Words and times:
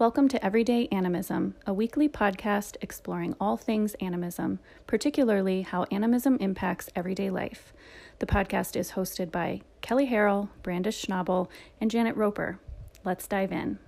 Welcome 0.00 0.28
to 0.28 0.42
Everyday 0.42 0.88
Animism, 0.90 1.56
a 1.66 1.74
weekly 1.74 2.08
podcast 2.08 2.78
exploring 2.80 3.36
all 3.38 3.58
things 3.58 3.92
animism, 4.00 4.58
particularly 4.86 5.60
how 5.60 5.84
animism 5.90 6.38
impacts 6.40 6.88
everyday 6.96 7.28
life. 7.28 7.74
The 8.18 8.24
podcast 8.24 8.76
is 8.76 8.92
hosted 8.92 9.30
by 9.30 9.60
Kelly 9.82 10.08
Harrell, 10.08 10.48
Brandis 10.62 11.04
Schnabel, 11.04 11.48
and 11.82 11.90
Janet 11.90 12.16
Roper. 12.16 12.58
Let's 13.04 13.26
dive 13.26 13.52
in. 13.52 13.78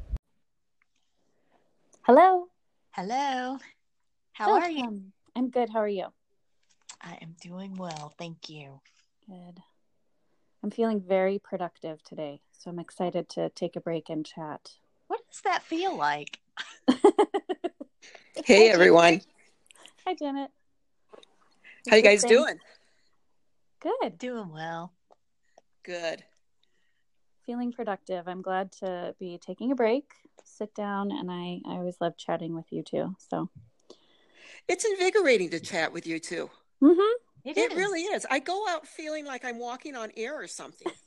Hello. 2.03 2.49
Hello. 2.91 3.57
How 4.35 4.53
are 4.53 4.69
you? 4.69 5.05
I'm 5.35 5.49
good. 5.49 5.71
How 5.71 5.79
are 5.79 5.89
you? 5.89 6.09
I 7.01 7.17
am 7.23 7.37
doing 7.41 7.75
well. 7.77 8.13
Thank 8.19 8.51
you. 8.51 8.83
Good. 9.27 9.63
I'm 10.63 10.71
feeling 10.71 11.01
very 11.01 11.39
productive 11.39 12.03
today, 12.03 12.43
so 12.53 12.69
I'm 12.69 12.79
excited 12.79 13.31
to 13.31 13.49
take 13.49 13.77
a 13.77 13.81
break 13.81 14.11
and 14.11 14.27
chat. 14.27 14.73
What 15.13 15.21
does 15.31 15.43
that 15.43 15.63
feel 15.63 15.95
like? 15.95 16.39
hey, 18.47 18.71
everyone. 18.71 19.21
Hi, 20.07 20.15
Janet. 20.15 20.51
How 21.91 21.97
you 21.97 22.03
guys 22.03 22.25
doing? 22.25 22.59
Good. 23.81 24.17
Doing 24.17 24.51
well. 24.51 24.95
Good. 25.83 26.25
Feeling 27.45 27.73
productive. 27.73 28.27
I'm 28.27 28.41
glad 28.41 28.73
to 28.81 29.15
be 29.21 29.39
taking 29.39 29.71
a 29.71 29.75
break, 29.75 30.11
sit 30.45 30.75
down, 30.75 31.11
and 31.11 31.31
I, 31.31 31.61
I 31.67 31.75
always 31.75 31.97
love 32.01 32.17
chatting 32.17 32.55
with 32.55 32.73
you 32.73 32.83
too. 32.83 33.15
So 33.19 33.51
it's 34.67 34.87
invigorating 34.87 35.51
to 35.51 35.61
chat 35.61 35.93
with 35.93 36.07
you 36.07 36.21
too. 36.21 36.49
Mm-hmm. 36.83 37.51
It, 37.51 37.59
it 37.59 37.77
really 37.77 38.01
is. 38.01 38.25
I 38.31 38.39
go 38.39 38.67
out 38.67 38.87
feeling 38.87 39.27
like 39.27 39.45
I'm 39.45 39.59
walking 39.59 39.95
on 39.95 40.11
air 40.17 40.41
or 40.41 40.47
something. 40.47 40.91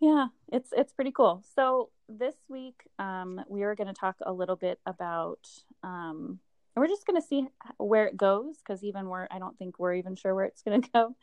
Yeah, 0.00 0.28
it's 0.52 0.70
it's 0.76 0.92
pretty 0.92 1.12
cool. 1.12 1.42
So 1.54 1.90
this 2.08 2.34
week, 2.48 2.82
um, 2.98 3.40
we 3.48 3.62
are 3.62 3.74
going 3.74 3.88
to 3.88 3.94
talk 3.94 4.16
a 4.22 4.32
little 4.32 4.56
bit 4.56 4.78
about. 4.86 5.48
Um, 5.82 6.40
we're 6.76 6.86
just 6.86 7.06
going 7.06 7.20
to 7.20 7.26
see 7.26 7.48
where 7.78 8.06
it 8.06 8.16
goes 8.16 8.58
because 8.58 8.84
even 8.84 9.08
we're 9.08 9.26
I 9.30 9.38
don't 9.38 9.58
think 9.58 9.78
we're 9.78 9.94
even 9.94 10.14
sure 10.14 10.34
where 10.34 10.44
it's 10.44 10.62
going 10.62 10.82
to 10.82 10.90
go, 10.90 11.16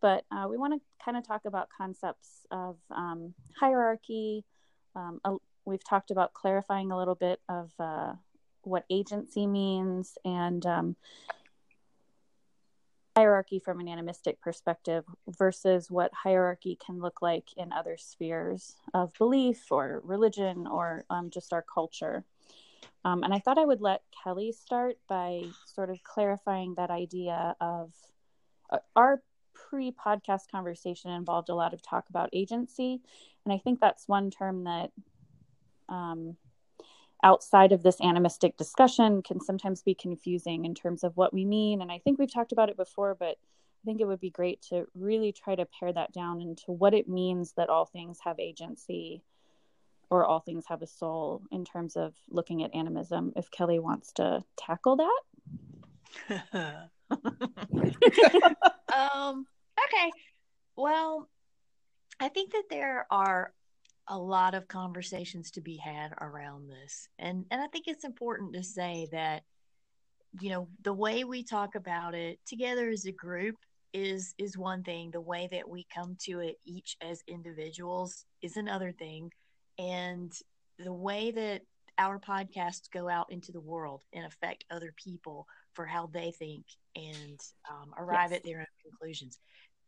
but 0.00 0.24
uh, 0.30 0.46
we 0.48 0.56
want 0.56 0.74
to 0.74 1.04
kind 1.04 1.16
of 1.16 1.26
talk 1.26 1.42
about 1.44 1.68
concepts 1.76 2.46
of 2.50 2.76
um, 2.90 3.34
hierarchy. 3.58 4.44
Um, 4.94 5.20
a, 5.24 5.36
we've 5.64 5.84
talked 5.84 6.10
about 6.10 6.32
clarifying 6.32 6.90
a 6.90 6.98
little 6.98 7.14
bit 7.14 7.40
of 7.48 7.72
uh, 7.78 8.12
what 8.62 8.84
agency 8.90 9.46
means 9.46 10.16
and 10.24 10.64
um, 10.64 10.96
hierarchy 13.16 13.58
from 13.58 13.80
an 13.80 13.88
animistic 13.88 14.40
perspective 14.42 15.04
versus 15.26 15.90
what 15.90 16.12
hierarchy 16.12 16.78
can 16.84 17.00
look 17.00 17.22
like 17.22 17.48
in 17.56 17.72
other 17.72 17.96
spheres 17.96 18.76
of 18.92 19.10
belief 19.14 19.72
or 19.72 20.02
religion 20.04 20.66
or 20.66 21.04
um, 21.08 21.30
just 21.30 21.52
our 21.54 21.62
culture. 21.62 22.24
Um, 23.06 23.22
and 23.22 23.32
I 23.32 23.38
thought 23.38 23.56
I 23.56 23.64
would 23.64 23.80
let 23.80 24.02
Kelly 24.22 24.52
start 24.52 24.98
by 25.08 25.44
sort 25.64 25.88
of 25.88 26.02
clarifying 26.02 26.74
that 26.74 26.90
idea 26.90 27.56
of 27.58 27.94
uh, 28.68 28.78
our 28.94 29.22
pre 29.54 29.92
podcast 29.92 30.50
conversation 30.50 31.10
involved 31.10 31.48
a 31.48 31.54
lot 31.54 31.72
of 31.72 31.80
talk 31.80 32.10
about 32.10 32.28
agency. 32.34 33.00
And 33.44 33.54
I 33.54 33.58
think 33.58 33.80
that's 33.80 34.06
one 34.06 34.30
term 34.30 34.64
that 34.64 34.90
um, 35.88 36.36
outside 37.22 37.72
of 37.72 37.82
this 37.82 38.00
animistic 38.00 38.56
discussion 38.56 39.22
can 39.22 39.40
sometimes 39.40 39.82
be 39.82 39.94
confusing 39.94 40.64
in 40.64 40.74
terms 40.74 41.02
of 41.02 41.16
what 41.16 41.32
we 41.32 41.44
mean. 41.44 41.80
And 41.82 41.90
I 41.90 41.98
think 41.98 42.18
we've 42.18 42.32
talked 42.32 42.52
about 42.52 42.68
it 42.68 42.76
before, 42.76 43.14
but 43.14 43.36
I 43.36 43.84
think 43.84 44.00
it 44.00 44.06
would 44.06 44.20
be 44.20 44.30
great 44.30 44.62
to 44.70 44.86
really 44.94 45.32
try 45.32 45.54
to 45.54 45.66
pare 45.66 45.92
that 45.92 46.12
down 46.12 46.40
into 46.40 46.72
what 46.72 46.94
it 46.94 47.08
means 47.08 47.52
that 47.56 47.68
all 47.68 47.86
things 47.86 48.18
have 48.24 48.38
agency 48.38 49.22
or 50.10 50.24
all 50.24 50.40
things 50.40 50.64
have 50.68 50.82
a 50.82 50.86
soul 50.86 51.42
in 51.50 51.64
terms 51.64 51.96
of 51.96 52.14
looking 52.30 52.62
at 52.62 52.74
animism. 52.74 53.32
If 53.36 53.50
Kelly 53.50 53.78
wants 53.78 54.12
to 54.12 54.44
tackle 54.56 54.96
that. 54.96 55.22
um, 58.94 59.46
okay. 59.84 60.12
Well, 60.76 61.28
I 62.20 62.28
think 62.28 62.52
that 62.52 62.64
there 62.70 63.06
are 63.10 63.52
a 64.08 64.18
lot 64.18 64.54
of 64.54 64.68
conversations 64.68 65.50
to 65.52 65.60
be 65.60 65.76
had 65.76 66.12
around 66.20 66.68
this. 66.68 67.08
And 67.18 67.44
and 67.50 67.60
I 67.60 67.66
think 67.68 67.86
it's 67.88 68.04
important 68.04 68.54
to 68.54 68.62
say 68.62 69.08
that 69.12 69.42
you 70.40 70.50
know, 70.50 70.68
the 70.82 70.92
way 70.92 71.24
we 71.24 71.42
talk 71.42 71.74
about 71.74 72.14
it 72.14 72.38
together 72.46 72.88
as 72.88 73.06
a 73.06 73.12
group 73.12 73.56
is 73.92 74.34
is 74.38 74.58
one 74.58 74.82
thing. 74.82 75.10
The 75.10 75.20
way 75.20 75.48
that 75.52 75.68
we 75.68 75.86
come 75.94 76.16
to 76.24 76.40
it 76.40 76.56
each 76.64 76.96
as 77.00 77.22
individuals 77.26 78.24
is 78.42 78.56
another 78.56 78.92
thing. 78.92 79.30
And 79.78 80.32
the 80.78 80.92
way 80.92 81.30
that 81.30 81.62
our 81.98 82.18
podcasts 82.18 82.90
go 82.92 83.08
out 83.08 83.26
into 83.30 83.52
the 83.52 83.60
world 83.60 84.02
and 84.12 84.26
affect 84.26 84.64
other 84.70 84.92
people 85.02 85.46
for 85.72 85.86
how 85.86 86.10
they 86.12 86.30
think 86.30 86.64
and 86.94 87.40
um, 87.70 87.92
arrive 87.96 88.30
yes. 88.30 88.38
at 88.38 88.44
their 88.44 88.60
own 88.60 88.66
conclusions 88.82 89.38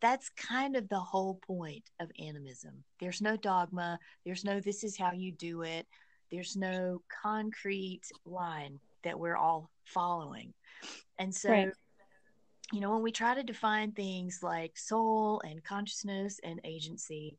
that's 0.01 0.29
kind 0.29 0.75
of 0.75 0.87
the 0.89 0.99
whole 0.99 1.39
point 1.45 1.83
of 1.99 2.11
animism. 2.19 2.83
There's 2.99 3.21
no 3.21 3.35
dogma, 3.35 3.99
there's 4.25 4.43
no 4.43 4.59
this 4.59 4.83
is 4.83 4.97
how 4.97 5.11
you 5.11 5.31
do 5.31 5.63
it, 5.63 5.85
there's 6.31 6.55
no 6.55 7.01
concrete 7.21 8.03
line 8.25 8.79
that 9.03 9.19
we're 9.19 9.37
all 9.37 9.69
following. 9.85 10.53
And 11.17 11.33
so, 11.33 11.49
right. 11.49 11.73
you 12.71 12.79
know, 12.79 12.91
when 12.91 13.01
we 13.01 13.11
try 13.11 13.33
to 13.33 13.43
define 13.43 13.91
things 13.91 14.39
like 14.41 14.77
soul 14.77 15.41
and 15.43 15.63
consciousness 15.63 16.39
and 16.43 16.61
agency, 16.63 17.37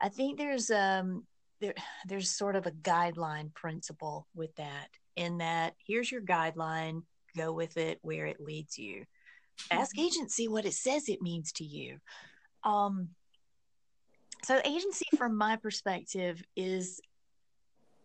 I 0.00 0.08
think 0.08 0.38
there's 0.38 0.70
um 0.70 1.24
there 1.60 1.74
there's 2.06 2.30
sort 2.30 2.56
of 2.56 2.66
a 2.66 2.72
guideline 2.72 3.52
principle 3.54 4.26
with 4.34 4.54
that 4.56 4.88
in 5.16 5.38
that 5.38 5.74
here's 5.86 6.10
your 6.10 6.22
guideline, 6.22 7.02
go 7.36 7.52
with 7.52 7.76
it 7.76 7.98
where 8.02 8.26
it 8.26 8.40
leads 8.40 8.78
you 8.78 9.04
ask 9.70 9.98
agency 9.98 10.48
what 10.48 10.66
it 10.66 10.74
says 10.74 11.08
it 11.08 11.22
means 11.22 11.52
to 11.52 11.64
you. 11.64 11.98
Um 12.64 13.10
so 14.44 14.60
agency 14.64 15.04
from 15.16 15.36
my 15.36 15.56
perspective 15.56 16.42
is 16.56 17.00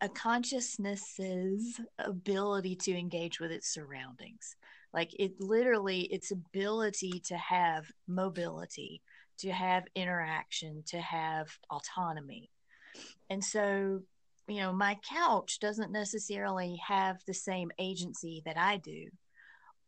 a 0.02 0.10
consciousness's 0.10 1.80
ability 1.98 2.76
to 2.76 2.92
engage 2.92 3.40
with 3.40 3.52
its 3.52 3.74
surroundings. 3.74 4.56
Like 4.94 5.12
it 5.18 5.40
literally 5.40 6.02
its 6.02 6.32
ability 6.32 7.22
to 7.26 7.38
have 7.38 7.86
mobility 8.08 9.02
to 9.40 9.52
have 9.52 9.84
interaction 9.96 10.84
to 10.88 11.00
have 11.00 11.48
autonomy. 11.70 12.50
And 13.30 13.44
so 13.44 14.02
you 14.48 14.62
know 14.62 14.72
my 14.72 14.98
couch 15.08 15.60
doesn't 15.60 15.92
necessarily 15.92 16.80
have 16.86 17.18
the 17.26 17.34
same 17.34 17.72
agency 17.80 18.42
that 18.46 18.58
i 18.58 18.78
do 18.78 19.08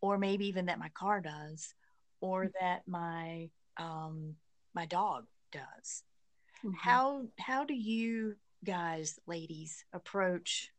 or 0.08 0.18
maybe 0.18 0.48
even 0.48 0.68
that 0.68 0.80
my 0.80 0.90
car 0.90 1.20
does 1.20 1.74
or 2.22 2.46
mm-hmm. 2.46 2.52
that 2.62 2.88
my 2.88 3.50
um 3.78 4.36
my 4.74 4.86
dog 4.86 5.26
does 5.52 6.04
mm-hmm. 6.64 6.72
how 6.78 7.24
how 7.38 7.66
do 7.66 7.74
you 7.74 8.36
guys 8.64 9.20
ladies 9.28 9.84
approach 9.94 10.72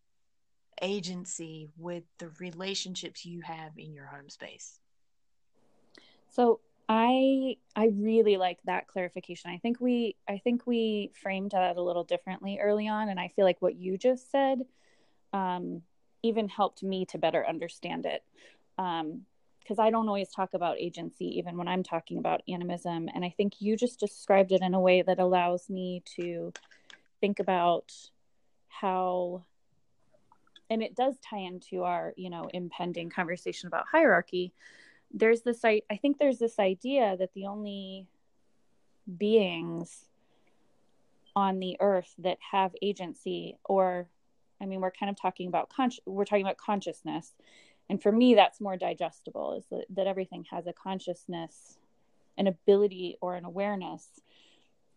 agency 0.81 1.69
with 1.77 2.05
the 2.19 2.31
relationships 2.41 3.25
you 3.25 3.41
have 3.43 3.73
in 3.77 3.93
your 3.93 4.07
home 4.07 4.29
space 4.29 4.81
so 6.31 6.61
i 6.89 7.57
i 7.77 7.91
really 7.95 8.37
like 8.37 8.59
that 8.65 8.87
clarification 8.87 9.51
i 9.51 9.59
think 9.59 9.81
we 9.81 10.17
i 10.29 10.39
think 10.39 10.67
we 10.67 11.11
framed 11.21 11.51
that 11.51 11.77
a 11.77 11.83
little 11.83 12.05
differently 12.05 12.59
early 12.63 12.89
on 12.89 13.09
and 13.09 13.21
i 13.21 13.29
feel 13.29 13.45
like 13.45 13.61
what 13.61 13.77
you 13.77 13.99
just 13.99 14.31
said 14.31 14.61
um 15.33 15.83
even 16.23 16.49
helped 16.49 16.83
me 16.83 17.05
to 17.07 17.19
better 17.19 17.47
understand 17.47 18.07
it 18.07 18.23
um 18.79 19.23
because 19.69 19.79
I 19.79 19.91
don't 19.91 20.09
always 20.09 20.31
talk 20.31 20.55
about 20.55 20.79
agency 20.79 21.27
even 21.39 21.59
when 21.59 21.69
I'm 21.69 21.83
talking 21.83 22.17
about 22.17 22.41
animism. 22.49 23.11
And 23.15 23.23
I 23.23 23.35
think 23.37 23.61
you 23.61 23.77
just 23.77 24.01
described 24.01 24.51
it 24.51 24.63
in 24.63 24.73
a 24.73 24.81
way 24.81 25.03
that 25.03 25.19
allows 25.19 25.69
me 25.69 26.03
to 26.17 26.55
think 27.21 27.39
about 27.39 27.93
how 28.69 29.45
and 30.71 30.83
it 30.83 30.97
does 30.97 31.17
tie 31.19 31.41
into 31.41 31.83
our 31.83 32.15
you 32.17 32.31
know 32.31 32.49
impending 32.55 33.11
conversation 33.11 33.67
about 33.67 33.85
hierarchy. 33.93 34.55
There's 35.13 35.43
this 35.43 35.65
i, 35.65 35.83
I 35.91 35.97
think 35.97 36.19
there's 36.19 36.39
this 36.39 36.59
idea 36.59 37.17
that 37.19 37.35
the 37.35 37.47
only 37.47 38.07
beings 39.17 40.07
on 41.35 41.61
the 41.61 41.77
earth 41.81 42.15
that 42.19 42.39
have 42.53 42.73
agency 42.83 43.57
or 43.65 44.07
i 44.61 44.67
mean 44.67 44.81
we're 44.81 44.91
kind 44.91 45.09
of 45.09 45.17
talking 45.19 45.49
about 45.49 45.71
con- 45.71 45.91
we're 46.05 46.25
talking 46.25 46.45
about 46.45 46.59
consciousness 46.59 47.33
and 47.89 48.03
for 48.03 48.13
me 48.13 48.35
that's 48.35 48.61
more 48.61 48.77
digestible 48.77 49.55
is 49.55 49.65
that, 49.71 49.85
that 49.91 50.07
everything 50.07 50.45
has 50.51 50.67
a 50.67 50.73
consciousness 50.73 51.79
an 52.37 52.47
ability 52.47 53.17
or 53.21 53.35
an 53.35 53.45
awareness 53.45 54.21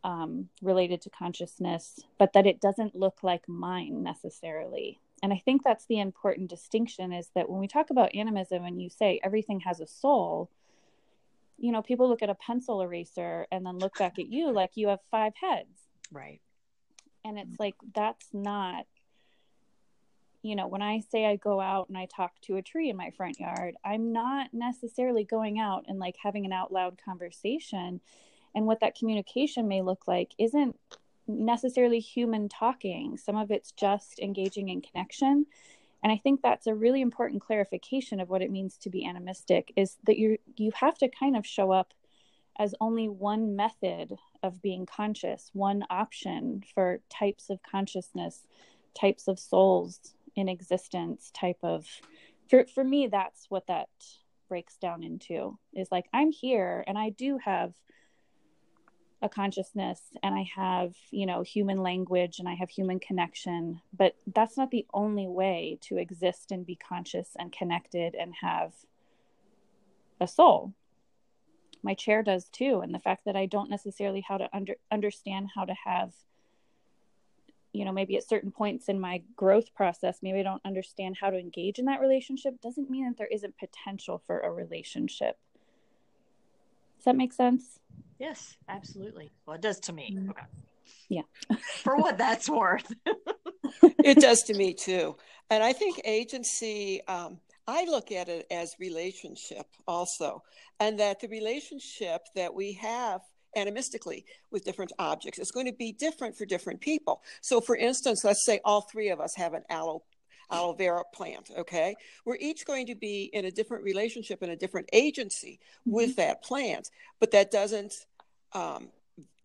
um, 0.03 0.49
related 0.61 1.01
to 1.01 1.09
consciousness 1.09 1.99
but 2.17 2.33
that 2.33 2.47
it 2.47 2.61
doesn't 2.61 2.95
look 2.95 3.19
like 3.23 3.47
mine 3.47 4.03
necessarily. 4.03 4.99
And 5.23 5.31
i 5.31 5.41
think 5.43 5.63
that's 5.63 5.85
the 5.85 5.99
important 5.99 6.49
distinction 6.49 7.13
is 7.13 7.29
that 7.35 7.49
when 7.49 7.59
we 7.59 7.67
talk 7.67 7.91
about 7.91 8.15
animism 8.15 8.65
and 8.65 8.81
you 8.81 8.89
say 8.89 9.19
everything 9.23 9.59
has 9.61 9.79
a 9.79 9.87
soul 9.87 10.49
you 11.61 11.71
know 11.71 11.81
people 11.81 12.09
look 12.09 12.23
at 12.23 12.29
a 12.29 12.35
pencil 12.35 12.81
eraser 12.81 13.45
and 13.51 13.65
then 13.65 13.77
look 13.77 13.97
back 13.97 14.17
at 14.17 14.27
you 14.27 14.51
like 14.51 14.71
you 14.75 14.87
have 14.87 14.99
five 15.11 15.33
heads. 15.39 15.69
Right. 16.11 16.41
And 17.23 17.37
it's 17.37 17.59
like 17.59 17.75
that's 17.93 18.27
not 18.33 18.85
you 20.43 20.55
know, 20.55 20.67
when 20.67 20.81
I 20.81 21.01
say 21.11 21.25
I 21.25 21.35
go 21.35 21.61
out 21.61 21.89
and 21.89 21.97
I 21.97 22.07
talk 22.07 22.33
to 22.41 22.55
a 22.55 22.61
tree 22.61 22.89
in 22.89 22.97
my 22.97 23.11
front 23.11 23.39
yard, 23.39 23.75
I'm 23.85 24.11
not 24.11 24.53
necessarily 24.53 25.23
going 25.23 25.59
out 25.59 25.85
and 25.87 25.99
like 25.99 26.15
having 26.21 26.45
an 26.45 26.53
out 26.53 26.71
loud 26.71 26.99
conversation. 27.03 28.01
And 28.55 28.65
what 28.65 28.79
that 28.81 28.95
communication 28.95 29.67
may 29.67 29.81
look 29.81 30.07
like 30.07 30.31
isn't 30.39 30.77
necessarily 31.27 31.99
human 31.99 32.49
talking. 32.49 33.17
Some 33.17 33.37
of 33.37 33.51
it's 33.51 33.71
just 33.71 34.19
engaging 34.19 34.69
in 34.69 34.81
connection. 34.81 35.45
And 36.03 36.11
I 36.11 36.17
think 36.17 36.41
that's 36.41 36.65
a 36.65 36.73
really 36.73 37.01
important 37.01 37.43
clarification 37.43 38.19
of 38.19 38.29
what 38.29 38.41
it 38.41 38.51
means 38.51 38.77
to 38.77 38.89
be 38.89 39.05
animistic 39.05 39.71
is 39.75 39.97
that 40.05 40.17
you 40.17 40.37
you 40.57 40.71
have 40.73 40.97
to 40.97 41.07
kind 41.07 41.37
of 41.37 41.45
show 41.45 41.71
up 41.71 41.93
as 42.57 42.73
only 42.81 43.07
one 43.07 43.55
method 43.55 44.17
of 44.43 44.61
being 44.61 44.85
conscious, 44.87 45.51
one 45.53 45.85
option 45.89 46.63
for 46.73 46.99
types 47.09 47.49
of 47.49 47.59
consciousness, 47.63 48.47
types 48.99 49.27
of 49.27 49.39
souls 49.39 50.15
in 50.35 50.49
existence, 50.49 51.31
type 51.33 51.59
of 51.63 51.85
for 52.49 52.65
for 52.65 52.83
me 52.83 53.07
that's 53.07 53.45
what 53.49 53.67
that 53.67 53.89
breaks 54.49 54.75
down 54.77 55.03
into 55.03 55.57
is 55.73 55.87
like 55.91 56.05
I'm 56.13 56.31
here 56.31 56.83
and 56.85 56.97
I 56.97 57.09
do 57.09 57.37
have 57.37 57.73
a 59.21 59.29
consciousness 59.29 60.01
and 60.23 60.33
I 60.33 60.49
have, 60.55 60.95
you 61.11 61.25
know, 61.25 61.43
human 61.43 61.77
language 61.83 62.39
and 62.39 62.49
I 62.49 62.55
have 62.55 62.69
human 62.69 62.99
connection, 62.99 63.79
but 63.95 64.15
that's 64.33 64.57
not 64.57 64.71
the 64.71 64.85
only 64.93 65.27
way 65.27 65.77
to 65.81 65.97
exist 65.97 66.51
and 66.51 66.65
be 66.65 66.75
conscious 66.75 67.29
and 67.37 67.51
connected 67.51 68.15
and 68.15 68.33
have 68.41 68.73
a 70.19 70.27
soul. 70.27 70.73
My 71.83 71.93
chair 71.93 72.23
does 72.23 72.49
too, 72.49 72.81
and 72.81 72.93
the 72.93 72.99
fact 72.99 73.25
that 73.25 73.35
I 73.35 73.45
don't 73.45 73.69
necessarily 73.69 74.23
how 74.27 74.37
to 74.37 74.49
under, 74.53 74.75
understand 74.91 75.49
how 75.55 75.65
to 75.65 75.75
have 75.85 76.13
you 77.73 77.85
know, 77.85 77.91
maybe 77.91 78.17
at 78.17 78.27
certain 78.27 78.51
points 78.51 78.89
in 78.89 78.99
my 78.99 79.21
growth 79.35 79.73
process, 79.73 80.19
maybe 80.21 80.39
I 80.39 80.43
don't 80.43 80.61
understand 80.65 81.17
how 81.19 81.29
to 81.29 81.37
engage 81.37 81.79
in 81.79 81.85
that 81.85 82.01
relationship 82.01 82.59
doesn't 82.61 82.89
mean 82.89 83.05
that 83.05 83.17
there 83.17 83.27
isn't 83.27 83.57
potential 83.57 84.21
for 84.25 84.39
a 84.39 84.51
relationship. 84.51 85.37
Does 86.97 87.05
that 87.05 87.15
make 87.15 87.33
sense? 87.33 87.79
Yes, 88.19 88.55
absolutely. 88.69 89.31
Well, 89.45 89.55
it 89.55 89.61
does 89.61 89.79
to 89.81 89.93
me. 89.93 90.15
Mm-hmm. 90.15 90.29
Okay. 90.31 90.43
Yeah. 91.09 91.23
For 91.83 91.97
what 91.97 92.17
that's 92.17 92.47
worth. 92.47 92.91
it 94.03 94.19
does 94.19 94.43
to 94.43 94.53
me 94.53 94.73
too. 94.73 95.15
And 95.49 95.63
I 95.63 95.73
think 95.73 96.01
agency, 96.05 97.01
um, 97.07 97.39
I 97.67 97.85
look 97.85 98.11
at 98.11 98.29
it 98.29 98.47
as 98.51 98.75
relationship 98.79 99.65
also, 99.87 100.43
and 100.79 100.99
that 100.99 101.19
the 101.19 101.27
relationship 101.27 102.21
that 102.35 102.53
we 102.53 102.73
have 102.73 103.21
animistically 103.57 104.23
with 104.51 104.63
different 104.63 104.91
objects 104.99 105.39
It's 105.39 105.51
going 105.51 105.65
to 105.65 105.73
be 105.73 105.91
different 105.91 106.37
for 106.37 106.45
different 106.45 106.81
people. 106.81 107.21
So, 107.41 107.61
for 107.61 107.75
instance, 107.75 108.23
let's 108.23 108.45
say 108.45 108.59
all 108.63 108.81
three 108.81 109.09
of 109.09 109.19
us 109.19 109.35
have 109.35 109.53
an 109.53 109.63
aloe 109.69 110.03
aloe 110.49 110.73
vera 110.73 111.01
plant 111.13 111.49
okay 111.57 111.95
we're 112.25 112.35
each 112.41 112.65
going 112.65 112.85
to 112.85 112.93
be 112.93 113.29
in 113.31 113.45
a 113.45 113.51
different 113.51 113.85
relationship 113.85 114.41
and 114.41 114.51
a 114.51 114.55
different 114.57 114.85
agency 114.91 115.61
with 115.85 116.09
mm-hmm. 116.09 116.19
that 116.19 116.43
plant 116.43 116.89
but 117.21 117.31
that 117.31 117.51
doesn't 117.51 117.93
um, 118.51 118.89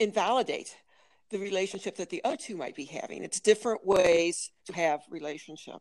invalidate 0.00 0.74
the 1.30 1.38
relationship 1.38 1.96
that 1.96 2.10
the 2.10 2.22
other 2.24 2.36
two 2.36 2.56
might 2.56 2.76
be 2.76 2.84
having. 2.84 3.24
It's 3.24 3.40
different 3.40 3.86
ways 3.86 4.50
to 4.66 4.72
have 4.72 5.00
relationship. 5.10 5.80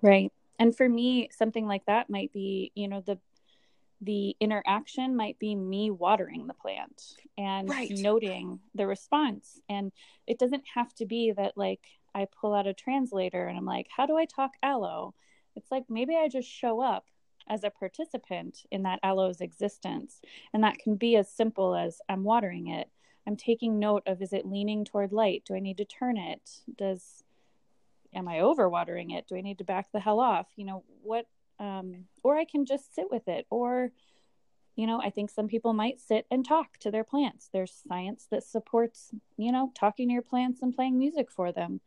Right. 0.00 0.32
And 0.58 0.76
for 0.76 0.88
me, 0.88 1.28
something 1.36 1.66
like 1.66 1.84
that 1.86 2.08
might 2.08 2.32
be, 2.32 2.72
you 2.74 2.88
know, 2.88 3.00
the 3.00 3.18
the 4.02 4.36
interaction 4.40 5.16
might 5.16 5.38
be 5.38 5.54
me 5.54 5.90
watering 5.90 6.48
the 6.48 6.54
plant 6.54 7.14
and 7.38 7.68
right. 7.68 7.90
noting 7.90 8.58
the 8.74 8.86
response. 8.86 9.60
And 9.68 9.92
it 10.26 10.40
doesn't 10.40 10.64
have 10.74 10.92
to 10.94 11.06
be 11.06 11.32
that 11.32 11.56
like 11.56 11.86
I 12.14 12.26
pull 12.40 12.52
out 12.52 12.66
a 12.66 12.74
translator 12.74 13.46
and 13.46 13.56
I'm 13.56 13.64
like, 13.64 13.86
how 13.96 14.06
do 14.06 14.16
I 14.16 14.24
talk 14.24 14.52
aloe? 14.62 15.14
It's 15.54 15.70
like 15.70 15.84
maybe 15.88 16.16
I 16.16 16.28
just 16.28 16.48
show 16.48 16.82
up 16.82 17.06
as 17.48 17.62
a 17.62 17.70
participant 17.70 18.64
in 18.72 18.82
that 18.82 18.98
aloe's 19.04 19.40
existence. 19.40 20.20
And 20.52 20.64
that 20.64 20.78
can 20.78 20.96
be 20.96 21.16
as 21.16 21.30
simple 21.30 21.76
as 21.76 22.00
I'm 22.08 22.24
watering 22.24 22.68
it. 22.68 22.88
I'm 23.24 23.36
taking 23.36 23.78
note 23.78 24.02
of 24.06 24.20
is 24.20 24.32
it 24.32 24.46
leaning 24.46 24.84
toward 24.84 25.12
light? 25.12 25.44
Do 25.46 25.54
I 25.54 25.60
need 25.60 25.78
to 25.78 25.84
turn 25.84 26.16
it? 26.16 26.50
Does 26.76 27.22
am 28.12 28.26
I 28.26 28.38
overwatering 28.38 29.16
it? 29.16 29.26
Do 29.28 29.36
I 29.36 29.42
need 29.42 29.58
to 29.58 29.64
back 29.64 29.92
the 29.92 30.00
hell 30.00 30.18
off? 30.18 30.48
You 30.56 30.66
know, 30.66 30.84
what 31.02 31.26
um 31.62 32.04
or 32.22 32.36
I 32.36 32.44
can 32.44 32.66
just 32.66 32.94
sit 32.94 33.06
with 33.10 33.26
it 33.28 33.46
or 33.48 33.92
you 34.74 34.86
know, 34.86 35.00
I 35.02 35.10
think 35.10 35.30
some 35.30 35.48
people 35.48 35.74
might 35.74 36.00
sit 36.00 36.26
and 36.30 36.46
talk 36.46 36.78
to 36.78 36.90
their 36.90 37.04
plants. 37.04 37.50
There's 37.52 37.82
science 37.86 38.26
that 38.30 38.42
supports, 38.42 39.10
you 39.36 39.52
know, 39.52 39.70
talking 39.74 40.08
to 40.08 40.14
your 40.14 40.22
plants 40.22 40.62
and 40.62 40.74
playing 40.74 40.98
music 40.98 41.30
for 41.30 41.52
them. 41.52 41.80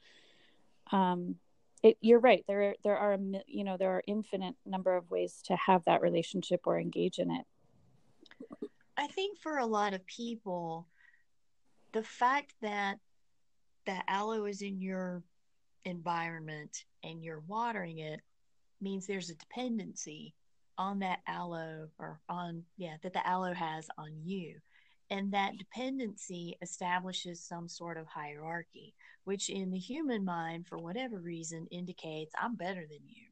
Um, 0.92 1.36
it, 1.82 1.98
you're 2.00 2.20
right. 2.20 2.44
There, 2.48 2.76
there 2.84 2.98
are, 2.98 3.18
you 3.48 3.64
know, 3.64 3.78
there 3.78 3.92
are 3.92 4.04
infinite 4.06 4.56
number 4.66 4.96
of 4.96 5.10
ways 5.10 5.42
to 5.46 5.56
have 5.56 5.84
that 5.86 6.02
relationship 6.02 6.62
or 6.66 6.80
engage 6.80 7.18
in 7.18 7.32
it. 7.32 7.46
I 8.98 9.08
think 9.08 9.40
for 9.40 9.58
a 9.58 9.66
lot 9.66 9.94
of 9.94 10.06
people, 10.06 10.88
the 11.92 12.04
fact 12.04 12.54
that 12.62 13.00
the 13.86 13.98
aloe 14.08 14.46
is 14.46 14.62
in 14.62 14.80
your 14.80 15.24
environment 15.86 16.86
and 17.04 17.24
you're 17.24 17.44
watering 17.48 18.00
it 18.00 18.22
means 18.82 19.06
there's 19.06 19.30
a 19.30 19.36
dependency 19.36 20.34
on 20.78 21.00
that 21.00 21.20
aloe 21.28 21.88
or 22.00 22.20
on 22.28 22.64
yeah 22.78 22.96
that 23.02 23.14
the 23.14 23.26
aloe 23.26 23.54
has 23.54 23.88
on 23.98 24.12
you 24.24 24.56
and 25.10 25.32
that 25.34 25.58
dependency 25.58 26.58
establishes 26.62 27.40
some 27.44 27.68
sort 27.68 27.98
of 27.98 28.08
hierarchy, 28.08 28.96
which 29.24 29.50
in 29.50 29.70
the 29.70 29.78
human 29.78 30.26
mind, 30.26 30.68
for 30.68 30.78
whatever 30.78 31.20
reason, 31.20 31.68
indicates 31.70 32.34
I'm 32.40 32.56
better 32.56 32.82
than 32.82 33.06
you. 33.06 33.28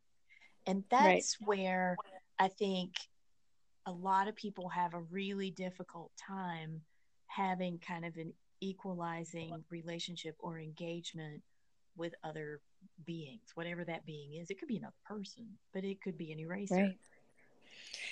And 0.67 0.83
that's 0.89 1.37
right. 1.41 1.47
where 1.47 1.97
I 2.37 2.47
think 2.47 2.95
a 3.85 3.91
lot 3.91 4.27
of 4.27 4.35
people 4.35 4.69
have 4.69 4.93
a 4.93 5.01
really 5.01 5.49
difficult 5.49 6.11
time 6.15 6.81
having 7.25 7.79
kind 7.79 8.05
of 8.05 8.17
an 8.17 8.33
equalizing 8.61 9.63
relationship 9.69 10.35
or 10.39 10.59
engagement 10.59 11.41
with 11.97 12.13
other 12.23 12.61
beings, 13.05 13.51
whatever 13.55 13.83
that 13.85 14.05
being 14.05 14.33
is. 14.33 14.49
It 14.49 14.59
could 14.59 14.67
be 14.67 14.77
another 14.77 14.93
person, 15.05 15.45
but 15.73 15.83
it 15.83 16.01
could 16.01 16.17
be 16.17 16.31
an 16.31 16.39
eraser. 16.39 16.75
Right. 16.75 16.97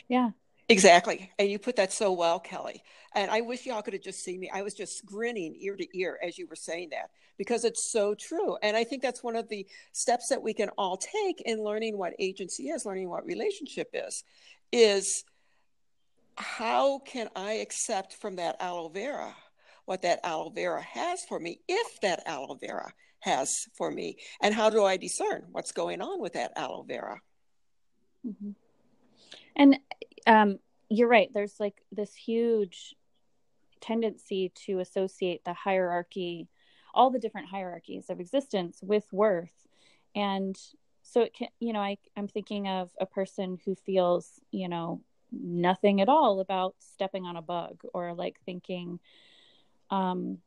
Yeah. 0.08 0.32
Exactly. 0.70 1.32
And 1.38 1.50
you 1.50 1.60
put 1.60 1.76
that 1.76 1.92
so 1.92 2.14
well, 2.14 2.40
Kelly. 2.40 2.84
And 3.14 3.30
I 3.30 3.42
wish 3.42 3.66
y'all 3.66 3.82
could 3.82 3.94
have 3.94 4.04
just 4.04 4.24
seen 4.24 4.40
me. 4.40 4.50
I 4.54 4.62
was 4.62 4.74
just 4.74 5.06
grinning 5.06 5.56
ear 5.60 5.76
to 5.76 5.98
ear 5.98 6.18
as 6.24 6.38
you 6.38 6.48
were 6.48 6.56
saying 6.56 6.90
that 6.92 7.10
because 7.38 7.66
it's 7.66 7.84
so 7.84 8.16
true. 8.16 8.58
And 8.62 8.78
I 8.78 8.84
think 8.84 9.02
that's 9.02 9.24
one 9.24 9.36
of 9.36 9.50
the 9.50 9.68
steps 9.92 10.30
that 10.30 10.42
we 10.42 10.54
can 10.54 10.70
all 10.78 10.96
take 10.98 11.42
in 11.42 11.62
learning 11.62 11.98
what 11.98 12.14
agency 12.20 12.70
is, 12.70 12.86
learning 12.86 13.10
what 13.10 13.26
relationship 13.26 13.90
is, 13.94 14.24
is 14.72 15.26
how 16.36 17.00
can 17.00 17.30
I 17.36 17.54
accept 17.54 18.14
from 18.14 18.38
that 18.38 18.56
aloe 18.62 18.90
vera 18.90 19.36
what 19.86 20.04
that 20.04 20.20
aloe 20.24 20.50
vera 20.50 20.82
has 20.82 21.26
for 21.26 21.40
me, 21.40 21.60
if 21.68 22.00
that 22.02 22.24
aloe 22.26 22.56
vera 22.56 22.94
has 23.22 23.68
for 23.74 23.90
me? 23.90 24.18
And 24.42 24.54
how 24.54 24.70
do 24.70 24.84
I 24.84 24.98
discern 24.98 25.46
what's 25.52 25.72
going 25.72 26.02
on 26.02 26.20
with 26.22 26.34
that 26.34 26.54
aloe 26.56 26.84
vera? 26.84 27.20
Mm-hmm. 28.28 28.52
And 29.56 29.80
um, 30.28 30.60
you're 30.90 31.08
right. 31.08 31.30
There's 31.34 31.60
like 31.60 31.82
this 31.92 32.14
huge 32.14 32.96
tendency 33.80 34.52
to 34.66 34.80
associate 34.80 35.44
the 35.44 35.54
hierarchy, 35.54 36.48
all 36.94 37.10
the 37.10 37.20
different 37.20 37.48
hierarchies 37.48 38.10
of 38.10 38.20
existence 38.20 38.80
with 38.82 39.06
worth. 39.12 39.68
And 40.16 40.58
so 41.04 41.22
it 41.22 41.34
can, 41.34 41.48
you 41.60 41.74
know, 41.74 41.80
I, 41.80 41.98
I'm 42.16 42.28
thinking 42.28 42.68
of 42.68 42.92
a 43.00 43.06
person 43.06 43.58
who 43.66 43.76
feels, 43.76 44.40
you 44.52 44.70
know, 44.70 45.02
nothing 45.32 46.02
at 46.02 46.10
all 46.10 46.40
about 46.40 46.76
stepping 46.80 47.26
on 47.26 47.38
a 47.38 47.42
bug 47.42 47.82
or 47.94 48.14
like 48.14 48.38
thinking, 48.46 49.00
um, 49.90 50.40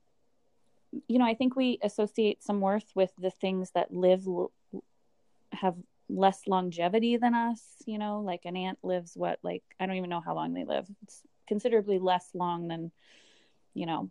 you 1.08 1.18
know, 1.18 1.26
I 1.26 1.34
think 1.34 1.56
we 1.56 1.78
associate 1.82 2.42
some 2.42 2.60
worth 2.60 2.90
with 2.94 3.10
the 3.18 3.30
things 3.30 3.70
that 3.74 3.92
live, 3.92 4.26
have 5.52 5.76
less 6.08 6.42
longevity 6.46 7.16
than 7.16 7.34
us 7.34 7.62
you 7.86 7.96
know 7.96 8.20
like 8.20 8.42
an 8.44 8.58
ant 8.58 8.78
lives 8.82 9.12
what 9.16 9.38
like 9.42 9.62
i 9.80 9.86
don't 9.86 9.96
even 9.96 10.10
know 10.10 10.20
how 10.20 10.34
long 10.34 10.52
they 10.52 10.64
live. 10.64 10.86
It's 11.02 11.22
considerably 11.48 11.98
less 11.98 12.28
long 12.34 12.68
than 12.68 12.92
you 13.72 13.86
know 13.86 14.10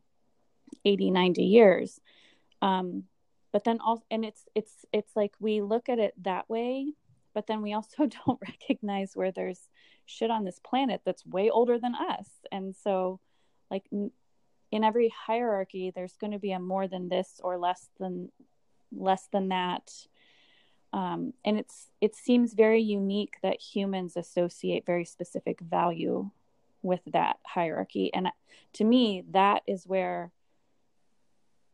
80 0.84 1.12
90 1.12 1.44
years. 1.44 2.00
Um 2.62 3.04
but 3.52 3.64
then 3.64 3.80
also 3.80 4.04
and 4.10 4.26
it's 4.26 4.44
it's 4.56 4.86
it's 4.92 5.16
like 5.16 5.34
we 5.40 5.62
look 5.62 5.88
at 5.88 6.00
it 6.00 6.16
that 6.24 6.50
way 6.50 6.94
but 7.34 7.48
then 7.48 7.62
we 7.62 7.74
also 7.74 8.08
don't 8.26 8.40
recognize 8.42 9.16
where 9.16 9.32
there's 9.32 9.68
shit 10.06 10.32
on 10.32 10.44
this 10.44 10.60
planet 10.60 11.02
that's 11.06 11.26
way 11.26 11.50
older 11.50 11.80
than 11.80 11.96
us. 11.96 12.28
And 12.52 12.76
so 12.76 13.20
like 13.72 13.86
in 14.74 14.84
every 14.84 15.10
hierarchy 15.10 15.92
there's 15.94 16.18
going 16.18 16.32
to 16.32 16.40
be 16.40 16.52
a 16.52 16.60
more 16.60 16.88
than 16.88 17.10
this 17.10 17.40
or 17.44 17.58
less 17.58 17.90
than 18.00 18.32
less 18.92 19.28
than 19.32 19.50
that 19.50 19.92
um, 20.92 21.34
and 21.46 21.58
it's 21.58 21.88
it 22.02 22.16
seems 22.16 22.54
very 22.54 22.82
unique 22.82 23.36
that 23.44 23.62
humans 23.62 24.18
associate 24.18 24.86
very 24.86 25.06
specific 25.06 25.60
value 25.60 26.30
with 26.82 27.02
that 27.06 27.38
hierarchy 27.46 28.12
and 28.14 28.28
to 28.74 28.84
me 28.84 29.24
that 29.32 29.62
is 29.68 29.86
where 29.86 30.32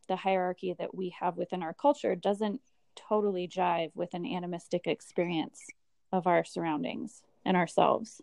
the 0.10 0.18
hierarchy 0.18 0.76
that 0.78 0.94
we 0.94 1.16
have 1.18 1.38
within 1.38 1.64
our 1.64 1.74
culture 1.74 2.16
doesn't 2.16 2.60
totally 2.96 3.48
jive 3.48 3.92
with 3.96 4.14
an 4.14 4.26
animistic 4.26 4.88
experience 4.88 5.68
of 6.12 6.28
our 6.28 6.44
surroundings 6.44 7.22
and 7.46 7.56
ourselves. 7.56 8.22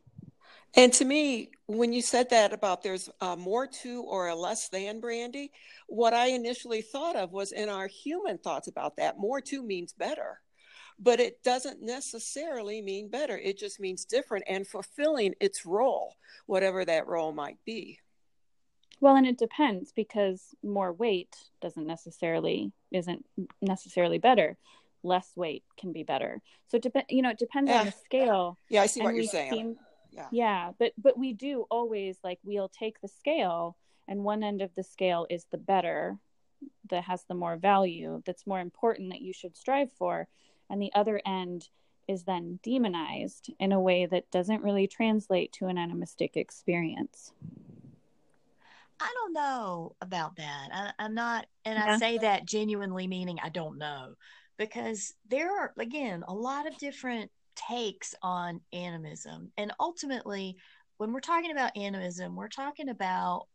And 0.76 0.92
to 0.94 1.06
me, 1.06 1.50
when 1.66 1.94
you 1.94 2.02
said 2.02 2.28
that 2.30 2.52
about 2.52 2.82
there's 2.82 3.08
a 3.22 3.34
more 3.34 3.66
to 3.66 4.02
or 4.02 4.28
a 4.28 4.34
less 4.34 4.68
than 4.68 5.00
brandy, 5.00 5.50
what 5.88 6.12
I 6.12 6.26
initially 6.26 6.82
thought 6.82 7.16
of 7.16 7.32
was 7.32 7.52
in 7.52 7.70
our 7.70 7.86
human 7.86 8.36
thoughts 8.36 8.68
about 8.68 8.96
that, 8.96 9.18
more 9.18 9.40
to 9.40 9.62
means 9.62 9.94
better. 9.94 10.40
But 10.98 11.18
it 11.18 11.42
doesn't 11.42 11.82
necessarily 11.82 12.82
mean 12.82 13.08
better. 13.08 13.38
It 13.38 13.58
just 13.58 13.80
means 13.80 14.04
different 14.04 14.44
and 14.48 14.66
fulfilling 14.66 15.34
its 15.40 15.64
role, 15.64 16.14
whatever 16.46 16.84
that 16.84 17.06
role 17.06 17.32
might 17.32 17.58
be. 17.64 18.00
Well, 19.00 19.16
and 19.16 19.26
it 19.26 19.38
depends 19.38 19.92
because 19.92 20.54
more 20.62 20.92
weight 20.92 21.36
doesn't 21.60 21.86
necessarily 21.86 22.72
isn't 22.90 23.24
necessarily 23.60 24.18
better. 24.18 24.56
Less 25.02 25.30
weight 25.36 25.64
can 25.78 25.92
be 25.92 26.02
better. 26.02 26.40
So 26.68 26.78
it 26.78 26.82
depends. 26.82 27.06
You 27.10 27.22
know, 27.22 27.30
it 27.30 27.38
depends 27.38 27.70
yeah. 27.70 27.80
on 27.80 27.86
the 27.86 27.92
ah, 27.92 28.04
scale. 28.04 28.58
Yeah, 28.70 28.82
I 28.82 28.86
see 28.86 29.02
what 29.02 29.14
you're 29.14 29.24
saying. 29.24 29.52
Seen, 29.52 29.76
yeah. 30.16 30.28
yeah, 30.32 30.72
but 30.78 30.92
but 30.98 31.18
we 31.18 31.32
do 31.32 31.66
always 31.70 32.18
like 32.24 32.38
we'll 32.44 32.68
take 32.68 33.00
the 33.00 33.08
scale, 33.08 33.76
and 34.08 34.24
one 34.24 34.42
end 34.42 34.62
of 34.62 34.74
the 34.74 34.82
scale 34.82 35.26
is 35.30 35.46
the 35.50 35.58
better, 35.58 36.18
that 36.90 37.04
has 37.04 37.24
the 37.24 37.34
more 37.34 37.56
value, 37.56 38.22
that's 38.24 38.46
more 38.46 38.60
important 38.60 39.10
that 39.10 39.20
you 39.20 39.32
should 39.32 39.56
strive 39.56 39.92
for, 39.92 40.28
and 40.70 40.80
the 40.80 40.92
other 40.94 41.20
end 41.26 41.68
is 42.08 42.22
then 42.22 42.58
demonized 42.62 43.50
in 43.58 43.72
a 43.72 43.80
way 43.80 44.06
that 44.06 44.30
doesn't 44.30 44.62
really 44.62 44.86
translate 44.86 45.52
to 45.52 45.66
an 45.66 45.76
animistic 45.76 46.36
experience. 46.36 47.32
I 49.00 49.12
don't 49.12 49.32
know 49.32 49.94
about 50.00 50.36
that. 50.36 50.68
I, 50.72 51.04
am 51.04 51.14
not, 51.14 51.46
and 51.64 51.76
yeah. 51.76 51.94
I 51.94 51.98
say 51.98 52.18
that 52.18 52.46
genuinely 52.46 53.06
meaning 53.06 53.38
I 53.42 53.48
don't 53.48 53.76
know, 53.76 54.14
because 54.56 55.14
there 55.28 55.50
are, 55.50 55.74
again, 55.78 56.24
a 56.26 56.32
lot 56.32 56.66
of 56.66 56.78
different 56.78 57.30
takes 57.56 58.14
on 58.22 58.60
animism. 58.72 59.50
And 59.56 59.72
ultimately, 59.80 60.56
when 60.98 61.12
we're 61.12 61.20
talking 61.20 61.50
about 61.50 61.76
animism, 61.76 62.36
we're 62.36 62.48
talking 62.48 62.88
about 62.88 63.46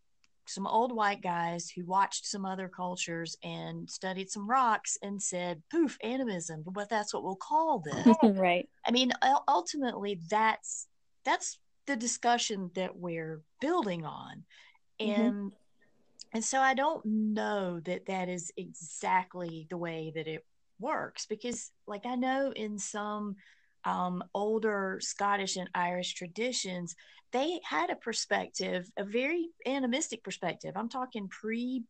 some 0.48 0.68
old 0.68 0.92
white 0.92 1.22
guys 1.22 1.70
who 1.70 1.86
watched 1.86 2.26
some 2.26 2.46
other 2.46 2.68
cultures 2.68 3.38
and 3.44 3.90
studied 3.90 4.30
some 4.30 4.50
rocks 4.50 4.98
and 5.02 5.22
said, 5.22 5.62
poof, 5.72 5.98
animism, 6.04 6.64
but 6.66 6.90
that's 6.90 7.14
what 7.14 7.24
we'll 7.24 7.36
call 7.36 7.80
this. 7.80 8.16
right. 8.24 8.68
I 8.86 8.92
mean, 8.92 9.12
ultimately, 9.48 10.20
that's 10.30 10.88
that's 11.24 11.60
the 11.86 11.96
discussion 11.96 12.72
that 12.76 12.96
we're 12.96 13.42
building 13.60 14.06
on 14.06 14.44
Mm-hmm. 15.02 15.22
and 15.22 15.34
mm-hmm. 15.34 15.48
and 16.34 16.44
so 16.44 16.60
i 16.60 16.74
don't 16.74 17.04
know 17.06 17.80
that 17.82 18.06
that 18.06 18.30
is 18.30 18.52
exactly 18.58 19.68
the 19.70 19.78
way 19.78 20.12
that 20.16 20.28
it 20.28 20.46
works 20.80 21.26
because 21.26 21.72
like 21.88 22.06
i 22.06 22.16
know 22.16 22.52
in 22.56 22.78
some 22.78 23.36
um, 23.86 24.24
older 24.34 25.00
scottish 25.02 25.58
and 25.58 25.70
irish 25.74 26.14
traditions 26.14 26.96
they 27.32 27.60
had 27.64 27.90
a 27.90 27.96
perspective 27.96 28.90
a 28.98 29.04
very 29.04 29.50
animistic 29.66 30.24
perspective 30.24 30.74
i'm 30.76 30.90
talking 30.90 31.28
pre 31.28 31.84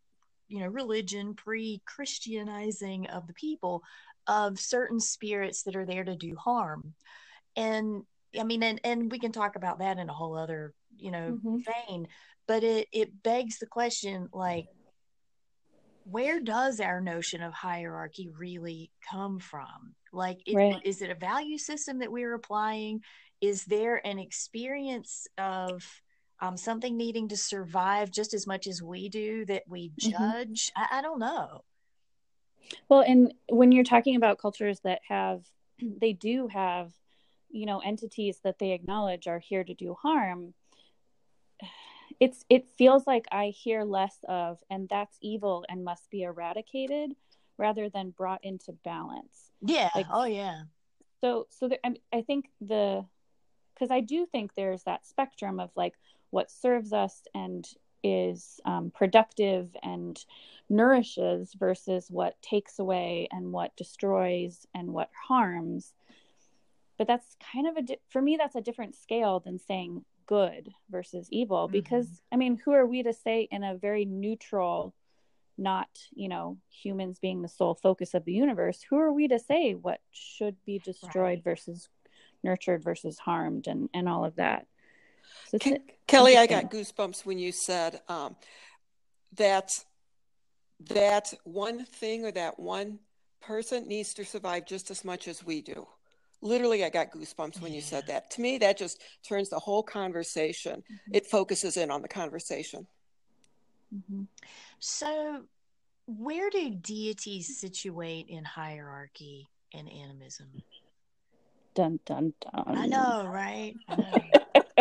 you 0.48 0.60
know 0.60 0.67
religion 0.67 1.33
pre 1.33 1.81
christianizing 1.86 3.07
of 3.07 3.27
the 3.27 3.33
people 3.33 3.81
of 4.27 4.60
certain 4.60 5.00
spirits 5.00 5.63
that 5.63 5.75
are 5.75 5.86
there 5.86 6.03
to 6.03 6.15
do 6.15 6.36
harm 6.36 6.93
and 7.55 8.03
i 8.39 8.43
mean 8.43 8.62
and, 8.63 8.79
and 8.83 9.12
we 9.12 9.19
can 9.19 9.31
talk 9.31 9.55
about 9.55 9.79
that 9.79 9.98
in 9.98 10.10
a 10.10 10.13
whole 10.13 10.38
other 10.38 10.74
you 10.98 11.12
know 11.12 11.39
mm-hmm. 11.43 11.57
vein 11.88 12.07
but 12.48 12.63
it 12.63 12.88
it 12.91 13.24
begs 13.24 13.60
the 13.60 13.65
question 13.65 14.29
like 14.33 14.65
where 16.12 16.39
does 16.39 16.80
our 16.80 17.01
notion 17.01 17.41
of 17.41 17.53
hierarchy 17.53 18.30
really 18.38 18.91
come 19.10 19.39
from 19.39 19.96
like 20.13 20.39
it, 20.46 20.56
right. 20.56 20.82
is 20.84 21.01
it 21.01 21.10
a 21.10 21.15
value 21.15 21.58
system 21.58 22.00
that 22.00 22.12
we're 22.12 22.34
applying 22.34 23.01
is 23.39 23.65
there 23.65 24.06
an 24.06 24.20
experience 24.20 25.27
of 25.38 25.84
um, 26.41 26.58
something 26.58 26.98
needing 26.98 27.27
to 27.30 27.38
survive 27.38 28.12
just 28.12 28.34
as 28.34 28.46
much 28.46 28.68
as 28.68 28.82
we 28.82 29.10
do 29.10 29.46
that 29.46 29.63
we 29.68 29.89
mm-hmm. 29.89 30.12
judge 30.12 30.72
mm-hmm. 30.77 30.96
I, 30.96 31.00
I 31.00 31.01
don't 31.01 31.20
know 31.20 31.63
well 32.89 33.01
and 33.01 33.34
when 33.50 33.72
you're 33.72 33.84
talking 33.84 34.15
about 34.15 34.39
cultures 34.39 34.80
that 34.84 35.01
have 35.08 35.41
they 36.01 36.13
do 36.13 36.48
have 36.48 36.91
you 37.50 37.65
know 37.65 37.80
entities 37.80 38.39
that 38.44 38.60
they 38.60 38.72
acknowledge 38.72 39.27
are 39.27 39.39
here 39.39 39.63
to 39.63 39.74
do 39.74 39.96
harm 40.01 40.53
it's 42.21 42.45
it 42.49 42.69
feels 42.77 43.05
like 43.05 43.25
i 43.31 43.47
hear 43.47 43.83
less 43.83 44.17
of 44.29 44.59
and 44.69 44.87
that's 44.87 45.17
evil 45.21 45.65
and 45.67 45.83
must 45.83 46.09
be 46.09 46.21
eradicated 46.21 47.13
rather 47.57 47.89
than 47.89 48.09
brought 48.09 48.43
into 48.43 48.71
balance. 48.83 49.51
Yeah. 49.61 49.89
Like, 49.93 50.07
oh 50.11 50.23
yeah. 50.23 50.63
so 51.19 51.47
so 51.49 51.67
there, 51.67 51.79
I, 51.83 51.95
I 52.11 52.21
think 52.21 52.49
the 52.61 53.05
because 53.73 53.91
i 53.91 53.99
do 53.99 54.25
think 54.25 54.55
there's 54.55 54.83
that 54.83 55.05
spectrum 55.05 55.59
of 55.59 55.69
like 55.75 55.95
what 56.29 56.49
serves 56.49 56.93
us 56.93 57.21
and 57.35 57.67
is 58.03 58.59
um, 58.65 58.91
productive 58.95 59.75
and 59.83 60.23
nourishes 60.69 61.53
versus 61.53 62.07
what 62.09 62.41
takes 62.41 62.79
away 62.79 63.27
and 63.31 63.51
what 63.51 63.75
destroys 63.75 64.65
and 64.73 64.91
what 64.91 65.11
harms. 65.27 65.93
But 66.97 67.05
that's 67.05 67.35
kind 67.53 67.67
of 67.67 67.77
a 67.77 67.81
di- 67.83 67.99
for 68.09 68.21
me 68.21 68.37
that's 68.37 68.55
a 68.55 68.61
different 68.61 68.95
scale 68.95 69.39
than 69.39 69.59
saying 69.59 70.03
good 70.31 70.71
versus 70.89 71.27
evil 71.29 71.65
mm-hmm. 71.65 71.73
because 71.73 72.07
i 72.31 72.38
mean 72.38 72.57
who 72.63 72.71
are 72.71 72.85
we 72.85 73.03
to 73.03 73.11
say 73.11 73.50
in 73.51 73.65
a 73.65 73.75
very 73.75 74.05
neutral 74.05 74.95
not 75.57 75.89
you 76.13 76.29
know 76.29 76.57
humans 76.69 77.19
being 77.19 77.41
the 77.41 77.50
sole 77.50 77.75
focus 77.75 78.13
of 78.13 78.23
the 78.23 78.31
universe 78.31 78.79
who 78.89 78.97
are 78.97 79.11
we 79.11 79.27
to 79.27 79.38
say 79.38 79.73
what 79.73 80.00
should 80.13 80.55
be 80.65 80.79
destroyed 80.79 81.13
right. 81.15 81.43
versus 81.43 81.89
nurtured 82.45 82.81
versus 82.81 83.19
harmed 83.19 83.67
and 83.67 83.89
and 83.93 84.07
all 84.07 84.23
of 84.23 84.38
that 84.38 84.67
so 85.50 85.57
Ke- 85.59 85.81
kelly 86.07 86.38
i 86.38 86.47
got 86.47 86.71
goosebumps 86.71 87.25
when 87.25 87.38
you 87.38 87.51
said 87.51 88.00
um, 88.07 88.38
that 89.35 89.69
that 90.91 91.33
one 91.43 91.83
thing 91.83 92.23
or 92.23 92.31
that 92.31 92.57
one 92.57 93.00
person 93.41 93.85
needs 93.85 94.13
to 94.13 94.23
survive 94.23 94.65
just 94.65 94.91
as 94.91 95.03
much 95.03 95.27
as 95.27 95.43
we 95.43 95.61
do 95.61 95.85
literally 96.41 96.83
i 96.83 96.89
got 96.89 97.12
goosebumps 97.12 97.62
when 97.62 97.74
you 97.74 97.81
said 97.81 98.07
that. 98.07 98.31
To 98.31 98.41
me 98.41 98.57
that 98.60 98.77
just 98.77 99.01
turns 99.27 99.50
the 99.50 99.60
whole 99.60 99.83
conversation. 99.83 100.81
Mm-hmm. 100.81 101.15
it 101.15 101.27
focuses 101.27 101.77
in 101.77 101.91
on 101.91 102.01
the 102.01 102.07
conversation. 102.07 102.88
Mm-hmm. 103.93 104.24
so 104.79 105.43
where 106.05 106.50
do 106.50 106.69
deities 106.69 107.60
situate 107.60 108.27
in 108.29 108.43
hierarchy 108.43 109.48
and 109.74 109.89
animism? 109.89 110.48
Dun 111.75 112.00
dun 112.05 112.33
dun. 112.41 112.77
I 112.77 112.86
know 112.86 113.25
right? 113.27 113.75
I 113.88 113.95
know. 113.95 114.77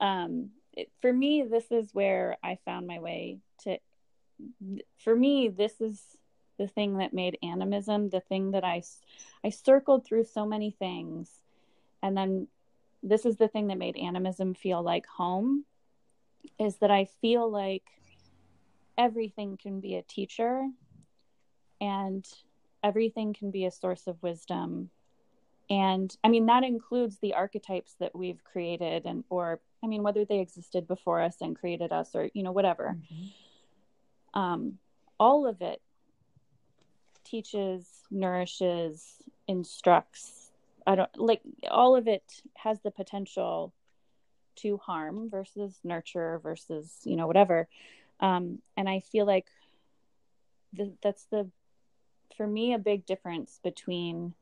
um 0.00 0.50
it, 0.72 0.90
for 1.00 1.12
me 1.12 1.42
this 1.42 1.70
is 1.70 1.92
where 1.92 2.36
i 2.42 2.58
found 2.64 2.86
my 2.86 2.98
way 2.98 3.38
to 3.62 3.78
for 4.98 5.14
me 5.14 5.48
this 5.48 5.80
is 5.80 6.00
the 6.60 6.68
thing 6.68 6.98
that 6.98 7.14
made 7.14 7.38
animism 7.42 8.10
the 8.10 8.20
thing 8.20 8.50
that 8.50 8.64
i 8.64 8.82
i 9.42 9.48
circled 9.48 10.04
through 10.04 10.24
so 10.24 10.44
many 10.44 10.70
things. 10.70 11.30
And 12.02 12.14
then 12.14 12.48
this 13.02 13.24
is 13.24 13.36
the 13.36 13.48
thing 13.48 13.68
that 13.68 13.78
made 13.78 13.96
animism 13.96 14.52
feel 14.52 14.82
like 14.82 15.06
home 15.06 15.64
is 16.58 16.76
that 16.76 16.90
i 16.90 17.06
feel 17.22 17.50
like 17.50 17.84
everything 18.98 19.56
can 19.56 19.80
be 19.80 19.96
a 19.96 20.02
teacher 20.02 20.68
and 21.80 22.26
everything 22.84 23.32
can 23.32 23.50
be 23.50 23.64
a 23.64 23.70
source 23.70 24.06
of 24.06 24.22
wisdom. 24.22 24.90
And 25.70 26.14
i 26.22 26.28
mean 26.28 26.44
that 26.46 26.62
includes 26.62 27.18
the 27.18 27.32
archetypes 27.32 27.96
that 28.00 28.14
we've 28.14 28.44
created 28.44 29.06
and 29.06 29.24
or 29.30 29.60
i 29.82 29.86
mean 29.86 30.02
whether 30.02 30.26
they 30.26 30.40
existed 30.40 30.86
before 30.86 31.22
us 31.22 31.36
and 31.40 31.58
created 31.58 31.90
us 31.90 32.14
or 32.14 32.28
you 32.34 32.42
know 32.42 32.52
whatever. 32.52 32.98
Mm-hmm. 32.98 34.40
um 34.40 34.78
all 35.18 35.46
of 35.46 35.62
it 35.62 35.80
teaches, 37.30 37.86
nourishes, 38.10 39.16
instructs. 39.46 40.50
I 40.86 40.94
don't 40.96 41.16
like 41.16 41.42
all 41.70 41.94
of 41.94 42.08
it 42.08 42.42
has 42.56 42.80
the 42.80 42.90
potential 42.90 43.72
to 44.56 44.76
harm 44.78 45.30
versus 45.30 45.78
nurture 45.84 46.40
versus, 46.42 46.98
you 47.04 47.16
know, 47.16 47.26
whatever. 47.26 47.68
Um, 48.18 48.58
and 48.76 48.88
I 48.88 49.00
feel 49.00 49.26
like 49.26 49.46
the, 50.72 50.92
that's 51.02 51.24
the, 51.30 51.48
for 52.36 52.46
me, 52.46 52.74
a 52.74 52.78
big 52.78 53.06
difference 53.06 53.60
between 53.62 54.34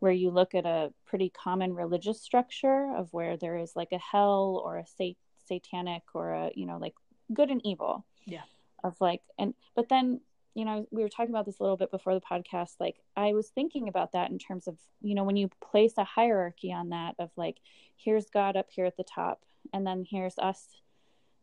where 0.00 0.12
you 0.12 0.30
look 0.30 0.54
at 0.54 0.66
a 0.66 0.92
pretty 1.06 1.30
common 1.30 1.74
religious 1.74 2.20
structure 2.20 2.92
of 2.96 3.12
where 3.12 3.36
there 3.36 3.56
is 3.56 3.74
like 3.74 3.92
a 3.92 3.98
hell 3.98 4.60
or 4.64 4.78
a 4.78 4.86
sat- 4.86 5.16
satanic 5.46 6.02
or 6.12 6.32
a, 6.32 6.50
you 6.54 6.66
know, 6.66 6.78
like 6.78 6.94
good 7.32 7.50
and 7.50 7.62
evil. 7.64 8.04
Yeah. 8.26 8.42
Of 8.82 9.00
like, 9.00 9.22
and, 9.38 9.54
but 9.74 9.88
then 9.88 10.20
you 10.54 10.64
know, 10.64 10.86
we 10.90 11.02
were 11.02 11.08
talking 11.08 11.30
about 11.34 11.46
this 11.46 11.58
a 11.58 11.62
little 11.62 11.76
bit 11.76 11.90
before 11.90 12.14
the 12.14 12.20
podcast. 12.20 12.74
Like, 12.78 12.96
I 13.16 13.32
was 13.32 13.48
thinking 13.48 13.88
about 13.88 14.12
that 14.12 14.30
in 14.30 14.38
terms 14.38 14.68
of, 14.68 14.76
you 15.02 15.14
know, 15.14 15.24
when 15.24 15.36
you 15.36 15.50
place 15.60 15.94
a 15.98 16.04
hierarchy 16.04 16.72
on 16.72 16.90
that, 16.90 17.16
of 17.18 17.30
like, 17.36 17.56
here's 17.96 18.30
God 18.30 18.56
up 18.56 18.68
here 18.70 18.86
at 18.86 18.96
the 18.96 19.04
top, 19.04 19.42
and 19.72 19.86
then 19.86 20.04
here's 20.08 20.38
us 20.38 20.68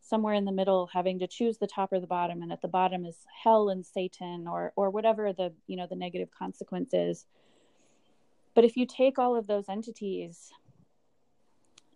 somewhere 0.02 0.34
in 0.34 0.46
the 0.46 0.52
middle 0.52 0.90
having 0.94 1.20
to 1.20 1.28
choose 1.28 1.58
the 1.58 1.68
top 1.68 1.94
or 1.94 2.00
the 2.00 2.08
bottom 2.08 2.42
and 2.42 2.52
at 2.52 2.62
the 2.62 2.68
bottom 2.68 3.06
is 3.06 3.18
hell 3.44 3.70
and 3.70 3.86
satan 3.86 4.48
or 4.48 4.74
or 4.76 4.90
whatever 4.90 5.32
the 5.32 5.54
you 5.68 5.78
know 5.78 5.86
the 5.88 5.96
negative 5.96 6.30
consequences 6.38 7.28
but 8.54 8.66
if 8.66 8.76
you 8.76 8.86
take 8.86 9.20
all 9.20 9.36
of 9.36 9.48
those 9.48 9.70
entities 9.70 10.52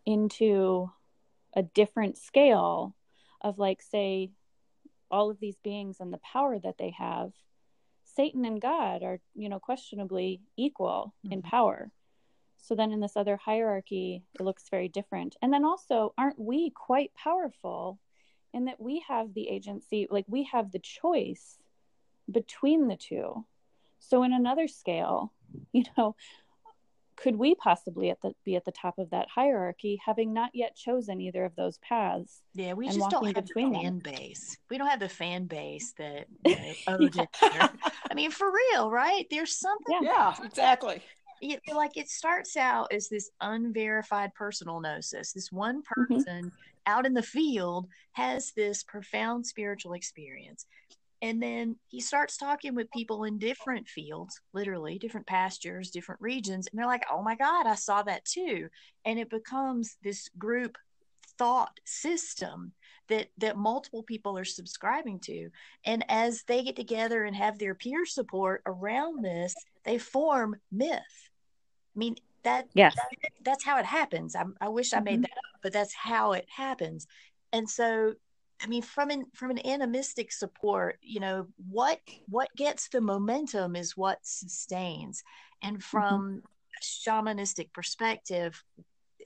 into 0.05 0.89
a 1.55 1.63
different 1.63 2.17
scale 2.17 2.95
of 3.41 3.57
like 3.57 3.81
say 3.81 4.29
all 5.11 5.29
of 5.29 5.39
these 5.39 5.57
beings 5.63 5.97
and 5.99 6.11
the 6.11 6.19
power 6.19 6.59
that 6.59 6.77
they 6.77 6.93
have 6.97 7.31
satan 8.15 8.45
and 8.45 8.61
god 8.61 9.03
are 9.03 9.19
you 9.33 9.49
know 9.49 9.59
questionably 9.59 10.41
equal 10.57 11.13
mm-hmm. 11.25 11.33
in 11.33 11.41
power. 11.41 11.91
So 12.57 12.73
then 12.73 12.91
in 12.91 12.99
this 12.99 13.15
other 13.15 13.37
hierarchy 13.37 14.23
it 14.33 14.41
looks 14.41 14.69
very 14.69 14.87
different. 14.87 15.35
And 15.41 15.53
then 15.53 15.65
also 15.65 16.13
aren't 16.17 16.39
we 16.39 16.71
quite 16.71 17.13
powerful 17.13 17.99
in 18.53 18.65
that 18.65 18.81
we 18.81 19.03
have 19.07 19.33
the 19.33 19.49
agency 19.49 20.07
like 20.09 20.25
we 20.27 20.43
have 20.51 20.71
the 20.71 20.79
choice 20.79 21.57
between 22.31 22.87
the 22.87 22.95
two? 22.95 23.45
So 23.99 24.23
in 24.23 24.33
another 24.33 24.67
scale 24.67 25.31
you 25.73 25.83
know 25.97 26.15
could 27.17 27.35
we 27.35 27.55
possibly 27.55 28.09
at 28.09 28.21
the, 28.21 28.33
be 28.43 28.55
at 28.55 28.65
the 28.65 28.71
top 28.71 28.97
of 28.97 29.09
that 29.09 29.27
hierarchy 29.33 29.99
having 30.05 30.33
not 30.33 30.49
yet 30.53 30.75
chosen 30.75 31.21
either 31.21 31.45
of 31.45 31.55
those 31.55 31.77
paths 31.79 32.41
yeah 32.53 32.73
we 32.73 32.87
just 32.87 33.09
don't 33.09 33.25
have 33.25 33.45
the 33.45 33.53
fan 33.53 33.71
them. 33.71 33.99
base 33.99 34.57
we 34.69 34.77
don't 34.77 34.87
have 34.87 34.99
the 34.99 35.09
fan 35.09 35.45
base 35.45 35.93
that 35.97 36.25
you 36.45 37.09
know, 37.15 37.25
yeah. 37.41 37.69
i 38.09 38.13
mean 38.13 38.31
for 38.31 38.51
real 38.51 38.89
right 38.89 39.25
there's 39.31 39.57
something 39.57 39.99
yeah, 40.01 40.33
yeah 40.39 40.45
exactly 40.45 41.01
it, 41.41 41.61
like 41.73 41.97
it 41.97 42.09
starts 42.09 42.57
out 42.57 42.91
as 42.91 43.09
this 43.09 43.29
unverified 43.41 44.33
personal 44.33 44.79
gnosis 44.79 45.33
this 45.33 45.51
one 45.51 45.81
mm-hmm. 45.81 46.13
person 46.13 46.45
mm-hmm. 46.45 46.49
out 46.85 47.05
in 47.05 47.13
the 47.13 47.23
field 47.23 47.87
has 48.13 48.51
this 48.55 48.83
profound 48.83 49.45
spiritual 49.45 49.93
experience 49.93 50.65
and 51.21 51.41
then 51.41 51.77
he 51.87 52.01
starts 52.01 52.37
talking 52.37 52.75
with 52.75 52.91
people 52.91 53.23
in 53.23 53.39
different 53.39 53.87
fields, 53.87 54.39
literally 54.53 54.99
different 54.99 55.27
pastures, 55.27 55.89
different 55.89 56.21
regions. 56.21 56.67
And 56.67 56.77
they're 56.77 56.85
like, 56.85 57.05
oh 57.11 57.23
my 57.23 57.35
God, 57.35 57.67
I 57.67 57.75
saw 57.75 58.03
that 58.03 58.25
too. 58.25 58.67
And 59.05 59.19
it 59.19 59.29
becomes 59.29 59.97
this 60.03 60.29
group 60.37 60.77
thought 61.37 61.79
system 61.85 62.71
that 63.07 63.27
that 63.37 63.57
multiple 63.57 64.03
people 64.03 64.37
are 64.37 64.45
subscribing 64.45 65.19
to 65.19 65.49
and 65.85 66.03
as 66.07 66.43
they 66.43 66.63
get 66.63 66.75
together 66.75 67.25
and 67.25 67.35
have 67.35 67.59
their 67.59 67.75
peer 67.75 68.05
support 68.05 68.61
around 68.65 69.21
this 69.21 69.53
they 69.83 69.97
form 69.97 70.55
myth 70.71 71.01
i 71.95 71.99
mean 71.99 72.15
that 72.43 72.67
yes 72.73 72.95
that, 72.95 73.31
that's 73.43 73.65
how 73.65 73.77
it 73.77 73.85
happens 73.85 74.33
I, 74.33 74.45
I 74.61 74.69
wish 74.69 74.93
i 74.93 74.99
made 75.01 75.15
mm-hmm. 75.15 75.21
that 75.23 75.37
up 75.37 75.59
but 75.61 75.73
that's 75.73 75.93
how 75.93 76.31
it 76.31 76.45
happens 76.47 77.05
and 77.51 77.69
so 77.69 78.13
I 78.61 78.67
mean, 78.67 78.81
from 78.81 79.09
an 79.09 79.25
from 79.33 79.51
an 79.51 79.65
animistic 79.65 80.31
support, 80.31 80.97
you 81.01 81.19
know, 81.19 81.47
what 81.69 81.99
what 82.29 82.49
gets 82.55 82.89
the 82.89 83.01
momentum 83.01 83.75
is 83.75 83.97
what 83.97 84.19
sustains, 84.23 85.23
and 85.61 85.77
mm-hmm. 85.77 85.81
from 85.81 86.41
mm-hmm. 86.41 87.09
shamanistic 87.09 87.73
perspective, 87.73 88.63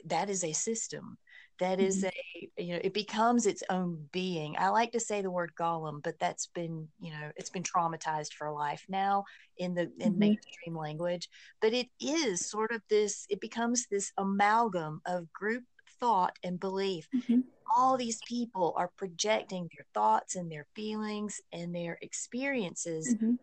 that 0.06 0.30
is 0.30 0.44
a 0.44 0.54
system. 0.54 1.18
That 1.60 1.82
is 1.82 2.04
mm-hmm. 2.04 2.08
a 2.58 2.64
you 2.64 2.74
know 2.74 2.80
it 2.84 2.94
becomes 2.94 3.46
its 3.46 3.64
own 3.70 4.08
being. 4.12 4.56
I 4.58 4.70
like 4.70 4.94
to 4.94 5.00
say 5.00 5.22
the 5.22 5.32
word 5.32 5.52
golem, 5.60 6.02
but 6.02 6.18
that's 6.20 6.48
been 6.48 6.88
you 7.00 7.12
know 7.12 7.32
it's 7.36 7.50
been 7.50 7.64
traumatized 7.64 8.34
for 8.34 8.52
life 8.52 8.86
now 8.90 9.26
in 9.58 9.76
the 9.76 9.92
in 10.00 10.12
mm-hmm. 10.12 10.20
mainstream 10.20 10.76
language. 10.76 11.30
But 11.62 11.74
it 11.74 11.88
is 12.00 12.50
sort 12.50 12.72
of 12.72 12.82
this. 12.90 13.26
It 13.30 13.42
becomes 13.42 13.88
this 13.88 14.12
amalgam 14.18 15.02
of 15.06 15.32
group 15.34 15.66
thought 16.00 16.38
and 16.44 16.60
belief. 16.60 17.08
All 17.76 17.98
these 17.98 18.20
people 18.28 18.74
are 18.78 18.92
projecting 18.98 19.70
their 19.76 19.86
thoughts 19.94 20.36
and 20.36 20.52
their 20.52 20.66
feelings 20.76 21.42
and 21.54 21.74
their 21.74 21.98
experiences 22.02 23.14
mm-hmm. 23.14 23.34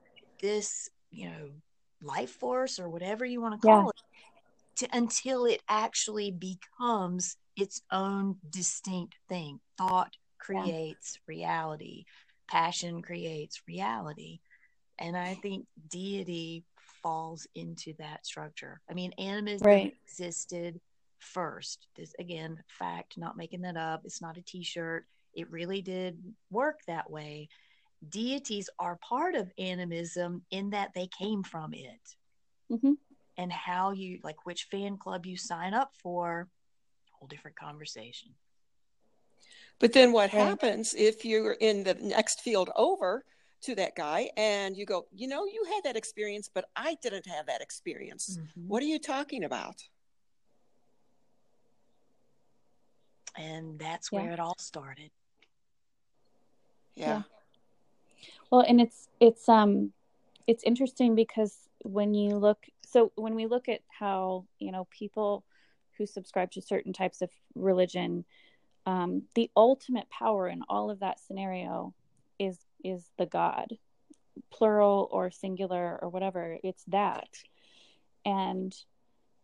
this 0.41 0.91
you 1.11 1.29
know 1.29 1.51
life 2.03 2.31
force 2.31 2.79
or 2.79 2.89
whatever 2.89 3.25
you 3.25 3.41
want 3.41 3.61
to 3.61 3.67
call 3.67 3.85
yeah. 3.85 3.89
it 3.89 4.89
to, 4.91 4.97
until 4.97 5.47
it 5.47 5.63
actually 5.69 6.31
becomes 6.31 7.37
its 7.57 7.83
own 7.91 8.37
distinct 8.51 9.15
thing 9.29 9.59
thought 9.79 10.15
creates 10.39 11.19
yeah. 11.19 11.35
reality 11.35 12.05
passion 12.49 13.03
creates 13.03 13.63
reality 13.67 14.41
and 14.99 15.17
i 15.17 15.35
think 15.35 15.67
deity 15.89 16.65
falls 17.03 17.47
into 17.55 17.95
that 17.99 18.25
structure 18.27 18.81
i 18.91 18.95
mean 18.95 19.13
animism 19.19 19.67
right. 19.67 19.95
existed 20.07 20.79
first. 21.19 21.87
This 21.97 22.15
again, 22.19 22.63
fact, 22.67 23.19
not 23.19 23.37
making 23.37 23.63
that 23.63 23.77
up. 23.77 24.03
It's 24.05 24.23
not 24.23 24.37
a 24.37 24.43
t-shirt. 24.43 25.07
It 25.35 25.51
really 25.51 25.83
did 25.83 26.19
work 26.51 26.81
that 26.87 27.11
way. 27.11 27.49
Deities 28.09 28.69
are 28.79 28.97
part 28.97 29.35
of 29.35 29.51
animism 29.59 30.43
in 30.51 30.71
that 30.71 30.93
they 30.95 31.09
came 31.09 31.43
from 31.43 31.75
it. 31.75 32.17
Mm-hmm. 32.71 32.93
And 33.39 33.53
how 33.53 33.91
you 33.93 34.19
like 34.23 34.47
which 34.47 34.65
fan 34.71 34.97
club 34.97 35.27
you 35.27 35.37
sign 35.37 35.75
up 35.75 35.93
for, 35.95 36.49
whole 37.13 37.29
different 37.29 37.57
conversation. 37.57 38.31
But 39.79 39.93
then 39.93 40.13
what 40.13 40.33
right. 40.33 40.43
happens 40.43 40.95
if 40.95 41.25
you're 41.25 41.53
in 41.53 41.85
the 41.85 41.95
next 41.95 42.41
field 42.41 42.71
over 42.77 43.25
to 43.63 43.75
that 43.75 43.95
guy 43.95 44.31
and 44.37 44.77
you 44.77 44.87
go, 44.87 45.07
you 45.15 45.29
know, 45.29 45.45
you 45.45 45.65
had 45.75 45.85
that 45.85 45.97
experience, 45.97 46.49
but 46.53 46.67
I 46.77 46.97
didn't 47.03 47.27
have 47.27 47.47
that 47.47 47.61
experience. 47.61 48.39
Mm-hmm. 48.41 48.69
What 48.69 48.83
are 48.83 48.87
you 48.87 48.99
talking 48.99 49.45
about? 49.45 49.83
And 53.37 53.79
that's 53.79 54.11
where 54.11 54.27
yeah. 54.27 54.33
it 54.33 54.41
all 54.41 54.57
started 54.59 55.11
yeah. 56.95 57.09
yeah 57.09 57.23
well 58.51 58.61
and 58.61 58.81
it's 58.81 59.09
it's 59.21 59.49
um 59.49 59.93
it's 60.47 60.63
interesting 60.65 61.15
because 61.15 61.57
when 61.83 62.15
you 62.15 62.37
look 62.37 62.67
so 62.87 63.13
when 63.17 63.35
we 63.35 63.47
look 63.47 63.69
at 63.69 63.81
how 63.89 64.45
you 64.59 64.73
know 64.73 64.87
people 64.91 65.45
who 65.99 66.07
subscribe 66.07 66.51
to 66.51 66.61
certain 66.61 66.93
types 66.93 67.23
of 67.23 67.31
religion 67.55 68.25
um, 68.85 69.23
the 69.35 69.51
ultimate 69.57 70.09
power 70.11 70.49
in 70.49 70.63
all 70.69 70.91
of 70.91 71.01
that 71.01 71.19
scenario 71.19 71.93
is 72.39 72.59
is 72.85 73.11
the 73.19 73.27
god 73.27 73.77
plural 74.51 75.09
or 75.11 75.31
singular 75.31 75.99
or 76.01 76.09
whatever 76.09 76.59
it's 76.63 76.85
that 76.89 77.29
and 78.25 78.77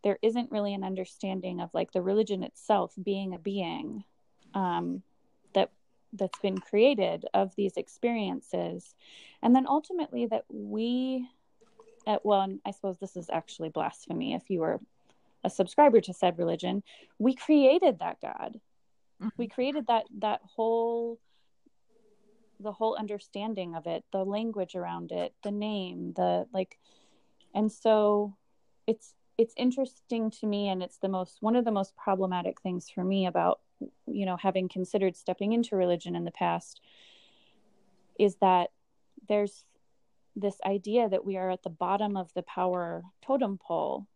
there 0.03 0.19
isn't 0.21 0.51
really 0.51 0.73
an 0.73 0.83
understanding 0.83 1.61
of 1.61 1.73
like 1.73 1.91
the 1.91 2.01
religion 2.01 2.43
itself 2.43 2.93
being 3.01 3.33
a 3.33 3.39
being 3.39 4.03
um, 4.53 5.01
that 5.53 5.71
that's 6.11 6.39
been 6.39 6.57
created 6.57 7.25
of 7.33 7.55
these 7.55 7.77
experiences. 7.77 8.95
And 9.41 9.55
then 9.55 9.65
ultimately 9.67 10.25
that 10.27 10.45
we 10.49 11.27
at 12.05 12.25
well 12.25 12.45
i 12.65 12.71
suppose 12.71 12.97
this 12.97 13.15
is 13.15 13.29
actually 13.31 13.69
blasphemy 13.69 14.33
if 14.33 14.49
you 14.49 14.59
were 14.59 14.77
a 15.43 15.49
subscriber 15.49 16.01
to 16.01 16.13
said 16.13 16.37
religion. 16.37 16.83
We 17.19 17.33
created 17.33 17.99
that 17.99 18.17
god. 18.21 18.59
Mm-hmm. 19.21 19.29
we 19.37 19.47
created 19.47 19.87
that 19.87 20.05
that 20.19 20.41
whole 20.55 21.19
the 22.59 22.71
whole 22.71 22.95
understanding 22.97 23.75
of 23.75 23.87
it 23.87 24.03
the 24.11 24.23
language 24.23 24.75
around 24.75 25.11
it 25.11 25.33
the 25.43 25.51
name 25.51 26.13
the 26.15 26.47
like 26.53 26.77
and 27.53 27.71
so 27.71 28.35
it's 28.87 29.13
it's 29.37 29.53
interesting 29.57 30.29
to 30.29 30.45
me 30.45 30.69
and 30.69 30.83
it's 30.83 30.97
the 30.97 31.09
most 31.09 31.37
one 31.41 31.55
of 31.55 31.65
the 31.65 31.71
most 31.71 31.95
problematic 31.95 32.61
things 32.61 32.89
for 32.89 33.03
me 33.03 33.25
about 33.25 33.59
you 34.07 34.25
know 34.25 34.37
having 34.37 34.69
considered 34.69 35.15
stepping 35.15 35.53
into 35.53 35.75
religion 35.75 36.15
in 36.15 36.23
the 36.23 36.31
past 36.31 36.81
is 38.19 38.35
that 38.37 38.69
there's 39.27 39.65
this 40.35 40.57
idea 40.65 41.09
that 41.09 41.25
we 41.25 41.37
are 41.37 41.49
at 41.49 41.63
the 41.63 41.69
bottom 41.69 42.15
of 42.15 42.31
the 42.33 42.43
power 42.43 43.03
totem 43.21 43.57
pole 43.57 44.07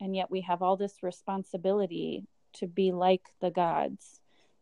and 0.00 0.14
yet 0.14 0.30
we 0.30 0.40
have 0.40 0.62
all 0.62 0.76
this 0.76 1.02
responsibility 1.02 2.26
to 2.52 2.66
be 2.66 2.92
like 2.92 3.22
the 3.40 3.50
gods 3.50 4.20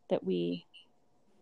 that 0.09 0.25
we 0.25 0.67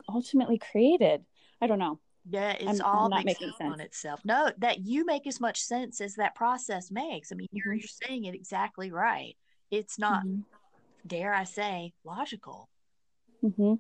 ultimately 0.09 0.59
created. 0.59 1.25
I 1.61 1.67
don't 1.67 1.79
know 1.79 1.99
yeah, 2.29 2.53
it's 2.53 2.81
I'm, 2.81 2.87
all 2.87 3.05
I'm 3.05 3.11
not 3.11 3.25
making 3.25 3.53
sense 3.59 3.73
on 3.73 3.81
itself. 3.81 4.21
No, 4.25 4.51
that 4.59 4.81
you 4.81 5.05
make 5.05 5.27
as 5.27 5.41
much 5.41 5.63
sense 5.63 6.01
as 6.01 6.15
that 6.15 6.35
process 6.35 6.91
makes. 6.91 7.33
I 7.33 7.37
mean, 7.37 7.49
you're, 7.53 7.67
mm-hmm. 7.67 7.81
you're 7.81 8.09
saying 8.09 8.25
it 8.25 8.35
exactly 8.35 8.93
right. 8.93 9.37
It's 9.71 9.99
not, 9.99 10.25
mm-hmm. 10.25 10.41
dare 11.07 11.33
I 11.33 11.45
say, 11.45 11.93
logical. 12.05 12.69
Mm-hmm. 13.43 13.75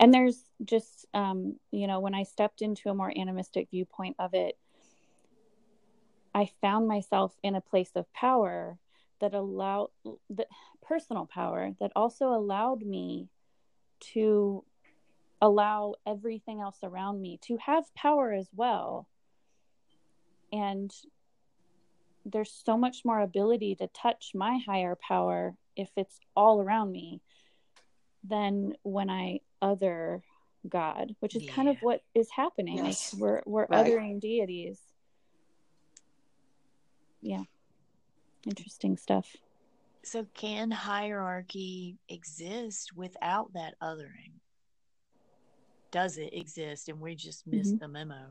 And 0.00 0.12
there's 0.12 0.42
just, 0.64 1.06
um, 1.14 1.60
you 1.70 1.86
know, 1.86 2.00
when 2.00 2.14
I 2.14 2.24
stepped 2.24 2.62
into 2.62 2.88
a 2.88 2.94
more 2.94 3.12
animistic 3.16 3.68
viewpoint 3.70 4.16
of 4.18 4.34
it, 4.34 4.58
I 6.34 6.50
found 6.60 6.88
myself 6.88 7.36
in 7.42 7.54
a 7.54 7.60
place 7.60 7.90
of 7.94 8.12
power 8.12 8.78
that 9.20 9.34
allowed 9.34 9.90
the 10.28 10.46
personal 10.82 11.26
power 11.26 11.70
that 11.78 11.92
also 11.94 12.30
allowed 12.30 12.82
me 12.82 13.28
to 14.14 14.64
allow 15.42 15.96
everything 16.06 16.60
else 16.60 16.78
around 16.84 17.20
me 17.20 17.38
to 17.42 17.58
have 17.58 17.92
power 17.94 18.32
as 18.32 18.48
well. 18.54 19.08
And 20.52 20.94
there's 22.24 22.62
so 22.64 22.78
much 22.78 23.04
more 23.04 23.20
ability 23.20 23.74
to 23.74 23.88
touch 23.88 24.30
my 24.34 24.60
higher 24.64 24.96
power 24.96 25.56
if 25.74 25.88
it's 25.96 26.20
all 26.36 26.60
around 26.62 26.92
me 26.92 27.20
than 28.22 28.74
when 28.84 29.10
I 29.10 29.40
other 29.60 30.22
God, 30.68 31.16
which 31.18 31.34
is 31.34 31.42
yeah. 31.42 31.52
kind 31.52 31.68
of 31.68 31.76
what 31.80 32.02
is 32.14 32.30
happening. 32.30 32.76
Yes. 32.76 33.12
Like 33.12 33.20
we're 33.20 33.42
we're 33.44 33.66
right. 33.66 33.84
othering 33.84 34.20
deities. 34.20 34.78
Yeah. 37.20 37.42
Interesting 38.46 38.96
stuff. 38.96 39.36
So 40.04 40.26
can 40.34 40.70
hierarchy 40.70 41.98
exist 42.08 42.92
without 42.94 43.52
that 43.54 43.74
othering? 43.82 44.41
Does 45.92 46.18
it 46.18 46.32
exist 46.32 46.88
and 46.88 47.00
we 47.00 47.14
just 47.14 47.46
missed 47.46 47.74
mm-hmm. 47.74 47.78
the 47.78 47.88
memo? 47.88 48.26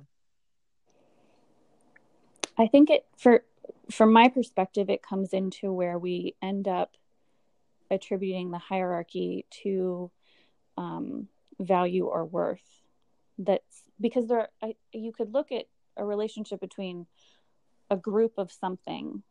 I 2.58 2.68
think 2.68 2.90
it 2.90 3.06
for 3.18 3.44
from 3.90 4.12
my 4.12 4.28
perspective 4.28 4.90
it 4.90 5.04
comes 5.04 5.32
into 5.32 5.72
where 5.72 5.98
we 5.98 6.36
end 6.42 6.68
up 6.68 6.98
attributing 7.90 8.52
the 8.52 8.58
hierarchy 8.58 9.46
to 9.64 10.12
um, 10.78 11.28
value 11.60 12.06
or 12.06 12.26
worth 12.26 12.82
that's 13.38 13.84
because 14.00 14.28
there 14.28 14.50
I, 14.62 14.76
you 14.92 15.12
could 15.12 15.34
look 15.34 15.52
at 15.52 15.66
a 15.98 16.04
relationship 16.06 16.60
between 16.60 17.06
a 17.90 17.98
group 17.98 18.34
of 18.38 18.52
something 18.52 19.24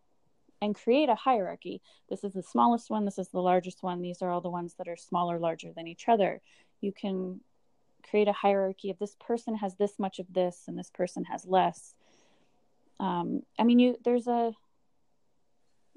and 0.62 0.74
create 0.74 1.08
a 1.08 1.14
hierarchy 1.14 1.80
this 2.08 2.22
is 2.22 2.34
the 2.34 2.42
smallest 2.42 2.90
one 2.90 3.04
this 3.04 3.18
is 3.18 3.28
the 3.28 3.40
largest 3.40 3.82
one 3.82 4.02
these 4.02 4.22
are 4.22 4.30
all 4.30 4.40
the 4.40 4.50
ones 4.50 4.74
that 4.78 4.88
are 4.88 4.96
smaller 4.96 5.38
larger 5.38 5.72
than 5.74 5.86
each 5.86 6.08
other 6.08 6.40
you 6.80 6.92
can 6.92 7.40
create 8.08 8.28
a 8.28 8.32
hierarchy 8.32 8.90
of 8.90 8.98
this 8.98 9.16
person 9.20 9.56
has 9.56 9.74
this 9.76 9.98
much 9.98 10.18
of 10.18 10.32
this 10.32 10.64
and 10.66 10.78
this 10.78 10.90
person 10.90 11.24
has 11.24 11.44
less. 11.46 11.94
Um, 12.98 13.42
i 13.58 13.64
mean 13.64 13.78
you 13.78 13.96
there's 14.04 14.26
a 14.26 14.52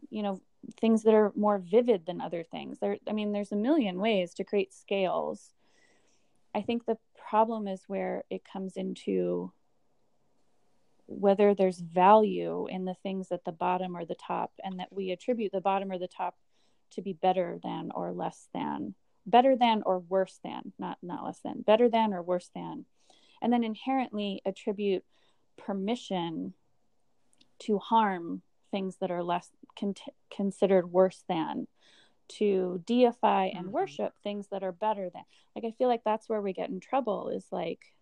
you 0.09 0.23
know 0.23 0.39
things 0.79 1.03
that 1.03 1.13
are 1.13 1.33
more 1.35 1.57
vivid 1.57 2.05
than 2.05 2.21
other 2.21 2.43
things. 2.43 2.79
There 2.79 2.97
i 3.07 3.11
mean 3.13 3.31
there's 3.31 3.51
a 3.51 3.57
million 3.57 3.99
ways 3.99 4.33
to 4.35 4.43
create 4.43 4.73
scales. 4.73 5.53
I 6.55 6.61
think 6.61 6.85
the 6.85 6.97
problem 7.29 7.67
is 7.67 7.81
where 7.87 8.23
it 8.29 8.43
comes 8.45 8.77
into 8.77 9.51
whether 11.07 11.53
there's 11.53 11.79
value 11.79 12.67
in 12.67 12.85
the 12.85 12.93
things 12.93 13.31
at 13.31 13.43
the 13.43 13.51
bottom 13.51 13.95
or 13.97 14.05
the 14.05 14.15
top, 14.15 14.51
and 14.63 14.79
that 14.79 14.93
we 14.93 15.11
attribute 15.11 15.51
the 15.51 15.61
bottom 15.61 15.91
or 15.91 15.97
the 15.97 16.07
top 16.07 16.35
to 16.91 17.01
be 17.01 17.13
better 17.13 17.59
than 17.63 17.91
or 17.93 18.11
less 18.11 18.47
than, 18.53 18.95
better 19.25 19.55
than 19.55 19.83
or 19.85 19.99
worse 19.99 20.39
than, 20.43 20.73
not 20.77 20.97
not 21.01 21.23
less 21.23 21.39
than, 21.39 21.61
better 21.61 21.89
than 21.89 22.13
or 22.13 22.21
worse 22.21 22.49
than, 22.53 22.85
and 23.41 23.51
then 23.51 23.63
inherently 23.63 24.41
attribute 24.45 25.03
permission 25.57 26.53
to 27.59 27.77
harm 27.77 28.41
things 28.71 28.97
that 28.99 29.11
are 29.11 29.23
less 29.23 29.49
con- 29.79 29.93
considered 30.31 30.91
worse 30.91 31.23
than 31.29 31.67
to 32.27 32.81
deify 32.85 33.45
and 33.45 33.65
mm-hmm. 33.65 33.73
worship 33.73 34.13
things 34.23 34.47
that 34.49 34.63
are 34.63 34.71
better 34.71 35.09
than 35.13 35.23
like 35.55 35.65
i 35.65 35.71
feel 35.77 35.87
like 35.87 36.03
that's 36.03 36.27
where 36.27 36.41
we 36.41 36.53
get 36.53 36.69
in 36.69 36.79
trouble 36.79 37.29
is 37.29 37.45
like 37.51 37.93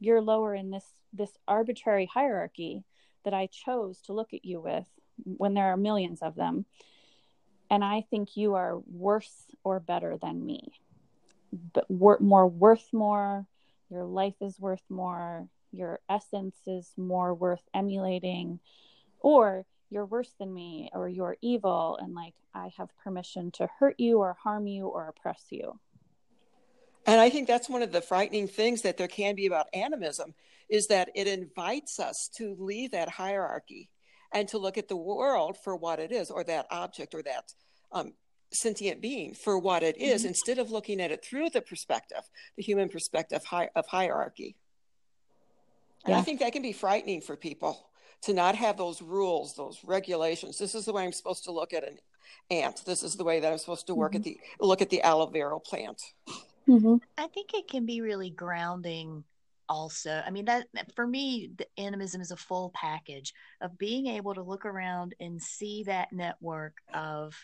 you're 0.00 0.20
lower 0.20 0.54
in 0.54 0.70
this 0.70 0.84
this 1.12 1.30
arbitrary 1.46 2.06
hierarchy 2.12 2.82
that 3.24 3.34
i 3.34 3.46
chose 3.46 4.00
to 4.00 4.12
look 4.12 4.32
at 4.32 4.44
you 4.44 4.60
with 4.60 4.86
when 5.24 5.54
there 5.54 5.66
are 5.66 5.76
millions 5.76 6.22
of 6.22 6.34
them 6.34 6.64
and 7.70 7.84
i 7.84 8.04
think 8.10 8.36
you 8.36 8.54
are 8.54 8.78
worse 8.90 9.46
or 9.64 9.80
better 9.80 10.16
than 10.20 10.44
me 10.44 10.72
but 11.72 11.90
wor- 11.90 12.18
more 12.20 12.46
worth 12.46 12.92
more 12.92 13.46
your 13.90 14.04
life 14.04 14.34
is 14.40 14.58
worth 14.58 14.82
more 14.88 15.48
your 15.72 16.00
essence 16.08 16.56
is 16.66 16.90
more 16.96 17.32
worth 17.34 17.62
emulating 17.74 18.58
or 19.20 19.64
you're 19.90 20.06
worse 20.06 20.32
than 20.38 20.52
me 20.52 20.90
or 20.92 21.08
you're 21.08 21.36
evil 21.42 21.98
and 22.00 22.14
like 22.14 22.34
I 22.54 22.70
have 22.78 22.88
permission 23.02 23.50
to 23.52 23.68
hurt 23.78 23.98
you 23.98 24.18
or 24.18 24.36
harm 24.42 24.66
you 24.66 24.86
or 24.86 25.08
oppress 25.08 25.44
you. 25.50 25.78
And 27.06 27.20
I 27.20 27.30
think 27.30 27.48
that's 27.48 27.68
one 27.68 27.82
of 27.82 27.92
the 27.92 28.00
frightening 28.00 28.46
things 28.46 28.82
that 28.82 28.96
there 28.96 29.08
can 29.08 29.34
be 29.34 29.46
about 29.46 29.66
animism 29.72 30.34
is 30.68 30.88
that 30.88 31.10
it 31.14 31.26
invites 31.26 31.98
us 31.98 32.28
to 32.36 32.56
leave 32.58 32.92
that 32.92 33.08
hierarchy 33.08 33.90
and 34.32 34.48
to 34.48 34.58
look 34.58 34.78
at 34.78 34.88
the 34.88 34.96
world 34.96 35.56
for 35.62 35.76
what 35.76 35.98
it 35.98 36.12
is 36.12 36.30
or 36.30 36.44
that 36.44 36.66
object 36.70 37.14
or 37.14 37.22
that 37.22 37.52
um, 37.92 38.12
sentient 38.52 39.00
being 39.00 39.34
for 39.34 39.58
what 39.58 39.82
it 39.82 39.96
is, 39.98 40.22
mm-hmm. 40.22 40.28
instead 40.28 40.58
of 40.58 40.70
looking 40.70 41.00
at 41.00 41.10
it 41.10 41.24
through 41.24 41.50
the 41.50 41.60
perspective, 41.60 42.22
the 42.56 42.62
human 42.62 42.88
perspective 42.88 43.44
hi- 43.44 43.70
of 43.74 43.86
hierarchy. 43.86 44.56
And 46.04 46.12
yeah. 46.12 46.18
I 46.18 46.22
think 46.22 46.40
that 46.40 46.52
can 46.52 46.62
be 46.62 46.72
frightening 46.72 47.20
for 47.20 47.36
people 47.36 47.90
to 48.22 48.32
not 48.32 48.54
have 48.54 48.76
those 48.76 49.02
rules, 49.02 49.54
those 49.54 49.78
regulations. 49.84 50.58
This 50.58 50.74
is 50.74 50.84
the 50.84 50.92
way 50.92 51.04
I'm 51.04 51.12
supposed 51.12 51.44
to 51.44 51.52
look 51.52 51.72
at 51.72 51.86
an 51.86 51.98
ant. 52.50 52.84
This 52.84 53.02
is 53.02 53.16
the 53.16 53.24
way 53.24 53.40
that 53.40 53.50
I'm 53.50 53.58
supposed 53.58 53.86
to 53.86 53.94
work 53.94 54.12
mm-hmm. 54.12 54.18
at 54.18 54.24
the 54.24 54.40
look 54.60 54.82
at 54.82 54.90
the 54.90 55.02
aloe 55.02 55.26
vera 55.26 55.58
plant. 55.60 56.00
Mm-hmm. 56.68 56.96
I 57.18 57.26
think 57.28 57.54
it 57.54 57.68
can 57.68 57.86
be 57.86 58.00
really 58.00 58.30
grounding 58.30 59.24
also 59.70 60.22
i 60.26 60.30
mean 60.30 60.44
that 60.44 60.66
for 60.94 61.06
me 61.06 61.50
the 61.56 61.66
animism 61.78 62.20
is 62.20 62.32
a 62.32 62.36
full 62.36 62.72
package 62.74 63.32
of 63.60 63.78
being 63.78 64.08
able 64.08 64.34
to 64.34 64.42
look 64.42 64.66
around 64.66 65.14
and 65.20 65.40
see 65.40 65.84
that 65.84 66.12
network 66.12 66.74
of 66.92 67.34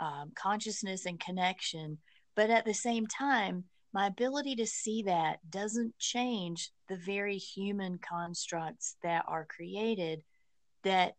um, 0.00 0.32
consciousness 0.34 1.06
and 1.06 1.20
connection 1.20 1.96
but 2.34 2.50
at 2.50 2.64
the 2.64 2.74
same 2.74 3.06
time 3.06 3.64
my 3.94 4.06
ability 4.06 4.54
to 4.56 4.66
see 4.66 5.02
that 5.02 5.38
doesn't 5.48 5.96
change 5.98 6.70
the 6.88 6.96
very 6.96 7.38
human 7.38 7.98
constructs 7.98 8.96
that 9.02 9.24
are 9.26 9.46
created 9.46 10.22
that 10.82 11.14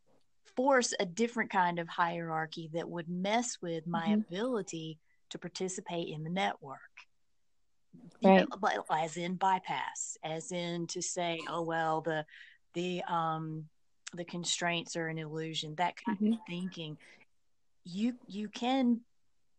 force 0.55 0.93
a 0.99 1.05
different 1.05 1.49
kind 1.49 1.79
of 1.79 1.87
hierarchy 1.87 2.69
that 2.73 2.89
would 2.89 3.09
mess 3.09 3.57
with 3.61 3.87
my 3.87 4.07
mm-hmm. 4.07 4.21
ability 4.21 4.99
to 5.29 5.37
participate 5.37 6.09
in 6.09 6.23
the 6.23 6.29
network. 6.29 6.79
Right. 8.23 8.41
You 8.41 8.47
know, 8.61 8.83
as 8.91 9.17
in 9.17 9.35
bypass, 9.35 10.17
as 10.23 10.51
in 10.51 10.87
to 10.87 11.01
say, 11.01 11.39
oh 11.47 11.61
well, 11.61 12.01
the 12.01 12.25
the 12.73 13.01
um 13.07 13.65
the 14.13 14.25
constraints 14.25 14.95
are 14.95 15.07
an 15.07 15.17
illusion, 15.17 15.75
that 15.75 15.95
kind 16.03 16.17
mm-hmm. 16.17 16.33
of 16.33 16.39
thinking. 16.47 16.97
You 17.85 18.15
you 18.27 18.49
can 18.49 19.01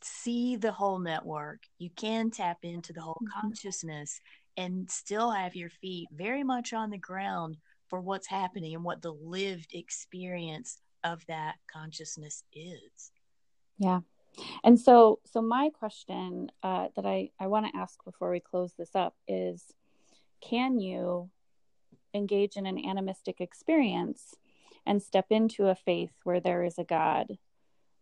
see 0.02 0.56
the 0.56 0.72
whole 0.72 0.98
network. 0.98 1.60
You 1.78 1.90
can 1.96 2.30
tap 2.30 2.58
into 2.62 2.92
the 2.92 3.00
whole 3.00 3.20
mm-hmm. 3.22 3.40
consciousness 3.40 4.20
and 4.56 4.90
still 4.90 5.30
have 5.30 5.56
your 5.56 5.70
feet 5.70 6.08
very 6.12 6.44
much 6.44 6.72
on 6.72 6.90
the 6.90 6.98
ground 6.98 7.56
for 7.88 8.00
what's 8.00 8.26
happening 8.26 8.74
and 8.74 8.84
what 8.84 9.02
the 9.02 9.12
lived 9.12 9.72
experience 9.72 10.80
of 11.02 11.24
that 11.26 11.56
consciousness 11.72 12.44
is. 12.52 13.10
Yeah. 13.78 14.00
And 14.64 14.78
so, 14.78 15.20
so 15.24 15.40
my 15.40 15.70
question 15.78 16.50
uh, 16.62 16.88
that 16.96 17.06
I, 17.06 17.30
I 17.40 17.46
want 17.46 17.66
to 17.66 17.78
ask 17.78 18.02
before 18.04 18.30
we 18.30 18.40
close 18.40 18.72
this 18.76 18.94
up 18.94 19.14
is 19.26 19.64
can 20.40 20.78
you 20.78 21.30
engage 22.14 22.56
in 22.56 22.66
an 22.66 22.84
animistic 22.84 23.40
experience 23.40 24.34
and 24.86 25.02
step 25.02 25.26
into 25.30 25.68
a 25.68 25.74
faith 25.74 26.12
where 26.24 26.40
there 26.40 26.64
is 26.64 26.78
a 26.78 26.84
God? 26.84 27.38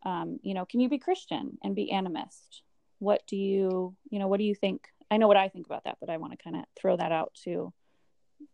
Um, 0.05 0.39
you 0.43 0.55
know 0.55 0.65
can 0.65 0.79
you 0.79 0.89
be 0.89 0.99
christian 0.99 1.59
and 1.63 1.75
be 1.75 1.91
animist? 1.93 2.63
What 3.01 3.23
do 3.27 3.37
you 3.37 3.97
you 4.11 4.19
know 4.19 4.29
what 4.29 4.39
do 4.39 4.45
you 4.45 4.55
think? 4.55 4.87
I 5.11 5.17
know 5.17 5.27
what 5.27 5.37
i 5.37 5.49
think 5.49 5.67
about 5.67 5.85
that 5.85 5.97
but 6.01 6.11
i 6.11 6.19
want 6.19 6.33
to 6.33 6.43
kind 6.43 6.55
of 6.55 6.65
throw 6.79 6.97
that 6.97 7.13
out 7.13 7.33
to 7.45 7.73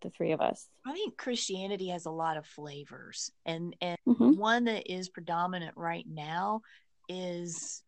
the 0.00 0.08
three 0.08 0.32
of 0.32 0.40
us. 0.40 0.68
I 0.86 0.92
think 0.92 1.16
christianity 1.18 1.88
has 1.88 2.06
a 2.06 2.10
lot 2.10 2.36
of 2.36 2.46
flavors 2.46 3.30
and 3.44 3.76
and 3.80 3.98
mm-hmm. 4.08 4.38
one 4.38 4.64
that 4.64 4.90
is 4.90 5.08
predominant 5.10 5.76
right 5.76 6.06
now 6.08 6.62
is 7.08 7.82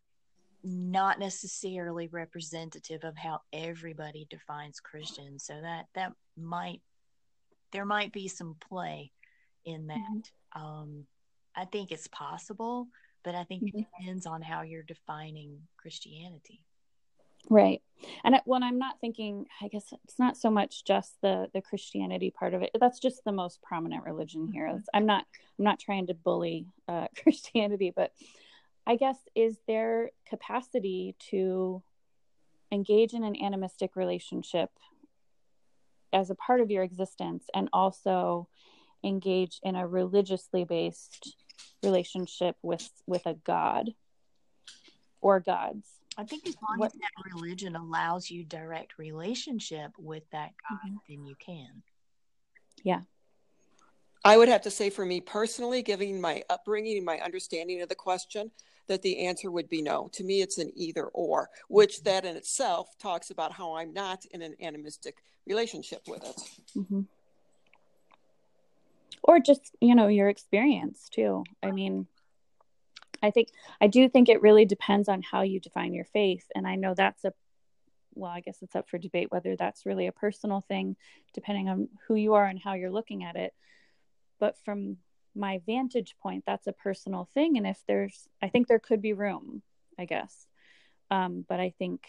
not 0.67 1.19
necessarily 1.19 2.09
representative 2.09 3.05
of 3.05 3.17
how 3.17 3.41
everybody 3.53 4.27
defines 4.31 4.81
christian 4.81 5.39
so 5.39 5.55
that 5.61 5.87
that 5.95 6.13
might 6.37 6.81
there 7.73 7.85
might 7.85 8.13
be 8.13 8.29
some 8.29 8.57
play 8.69 9.13
in 9.65 9.87
that 9.87 9.99
mm-hmm. 10.57 10.63
um 10.63 11.07
i 11.55 11.65
think 11.65 11.93
it's 11.93 12.09
possible 12.09 12.89
but 13.27 13.35
I 13.35 13.43
think 13.43 13.65
mm-hmm. 13.65 13.81
it 13.81 13.87
depends 13.99 14.25
on 14.25 14.41
how 14.41 14.63
you're 14.63 14.85
defining 14.85 15.59
Christianity. 15.77 16.63
Right. 17.51 17.83
And 18.23 18.37
when 18.45 18.63
I'm 18.63 18.79
not 18.79 19.01
thinking, 19.01 19.47
I 19.61 19.67
guess 19.67 19.93
it's 20.05 20.19
not 20.19 20.37
so 20.37 20.49
much 20.49 20.85
just 20.85 21.17
the 21.23 21.49
the 21.53 21.61
Christianity 21.61 22.31
part 22.31 22.55
of 22.55 22.63
it. 22.63 22.71
That's 22.79 23.01
just 23.01 23.25
the 23.25 23.33
most 23.33 23.61
prominent 23.63 24.05
religion 24.05 24.49
here. 24.53 24.69
Mm-hmm. 24.69 24.79
I'm 24.95 25.07
not 25.07 25.27
I'm 25.59 25.65
not 25.65 25.81
trying 25.81 26.07
to 26.07 26.15
bully 26.15 26.67
uh, 26.89 27.09
Christianity, 27.23 27.93
but 27.95 28.13
I 28.87 28.97
guess 28.97 29.19
is 29.35 29.57
their 29.67 30.11
capacity 30.29 31.17
to 31.31 31.83
engage 32.71 33.15
in 33.15 33.25
an 33.25 33.37
animistic 33.43 33.97
relationship 33.97 34.71
as 36.13 36.31
a 36.31 36.35
part 36.35 36.61
of 36.61 36.71
your 36.71 36.83
existence 36.83 37.45
and 37.55 37.69
also 37.73 38.49
engage 39.05 39.61
in 39.63 39.77
a 39.77 39.87
religiously 39.87 40.65
based 40.65 41.37
relationship 41.83 42.57
with 42.63 42.89
with 43.07 43.27
a 43.27 43.35
god 43.35 43.91
or 45.21 45.41
gods? 45.41 45.89
I 46.19 46.25
think 46.25 46.47
as 46.47 46.57
long 46.67 46.79
what, 46.79 46.87
as 46.87 46.93
that 46.93 47.35
religion 47.35 47.77
allows 47.77 48.31
you 48.31 48.45
direct 48.45 48.99
relationship 48.99 49.93
with 49.99 50.23
that 50.31 50.53
god 50.69 50.79
mm-hmm. 50.87 50.97
then 51.09 51.27
you 51.27 51.35
can. 51.35 51.83
Yeah. 52.85 53.01
I 54.25 54.37
would 54.37 54.49
have 54.49 54.63
to 54.63 54.71
say 54.71 54.91
for 54.91 55.05
me 55.05 55.21
personally 55.21 55.83
given 55.83 56.21
my 56.21 56.43
upbringing 56.51 56.97
and 56.97 57.07
my 57.07 57.19
understanding 57.19 57.81
of 57.83 57.89
the 57.89 57.95
question 57.95 58.51
that 58.89 59.03
the 59.03 59.27
answer 59.27 59.51
would 59.51 59.69
be 59.69 59.83
no. 59.83 60.09
To 60.13 60.25
me, 60.25 60.43
it's 60.43 60.59
an 60.59 60.73
either 60.77 61.07
or, 61.07 61.51
which 61.69 62.03
that 62.05 62.25
in 62.25 62.37
itself 62.37 62.97
talks 62.99 63.31
about 63.31 63.53
how 63.53 63.77
I'm 63.77 63.93
not 63.93 64.25
in 64.31 64.43
an 64.43 64.55
animistic 64.61 65.17
relationship 65.47 66.03
with 66.09 66.25
it. 66.25 66.41
Mm-hmm. 66.77 67.01
Or 69.23 69.41
just, 69.41 69.75
you 69.81 69.95
know, 69.95 70.07
your 70.07 70.29
experience 70.29 71.09
too. 71.09 71.45
I 71.63 71.73
mean, 71.73 72.07
I 73.23 73.31
think, 73.31 73.49
I 73.81 73.89
do 73.89 74.09
think 74.09 74.29
it 74.29 74.43
really 74.43 74.67
depends 74.67 75.09
on 75.09 75.23
how 75.23 75.43
you 75.43 75.59
define 75.59 75.95
your 75.95 76.05
faith. 76.05 76.47
And 76.55 76.67
I 76.67 76.77
know 76.77 76.95
that's 76.95 77.25
a, 77.25 77.33
well, 78.15 78.31
I 78.31 78.41
guess 78.41 78.59
it's 78.63 78.77
up 78.77 78.89
for 78.89 78.99
debate 78.99 79.33
whether 79.33 79.57
that's 79.57 79.85
really 79.85 80.07
a 80.07 80.13
personal 80.13 80.61
thing, 80.61 80.97
depending 81.35 81.69
on 81.69 81.89
who 82.07 82.15
you 82.15 82.35
are 82.35 82.45
and 82.45 82.61
how 82.63 82.75
you're 82.75 82.91
looking 82.91 83.25
at 83.25 83.37
it. 83.37 83.53
But 84.39 84.57
from 84.65 84.99
my 85.37 85.61
vantage 85.67 86.17
point 86.23 86.45
that's 86.47 86.67
a 86.67 86.73
personal 86.73 87.29
thing. 87.35 87.57
And 87.57 87.67
if 87.67 87.83
there's 87.87 88.29
i 88.43 88.49
think 88.49 88.67
there 88.67 88.79
could 88.79 89.03
be 89.03 89.13
room 89.13 89.63
i 89.99 90.05
guess. 90.05 90.47
Um, 91.11 91.45
but 91.49 91.61
i 91.61 91.71
think 91.79 92.07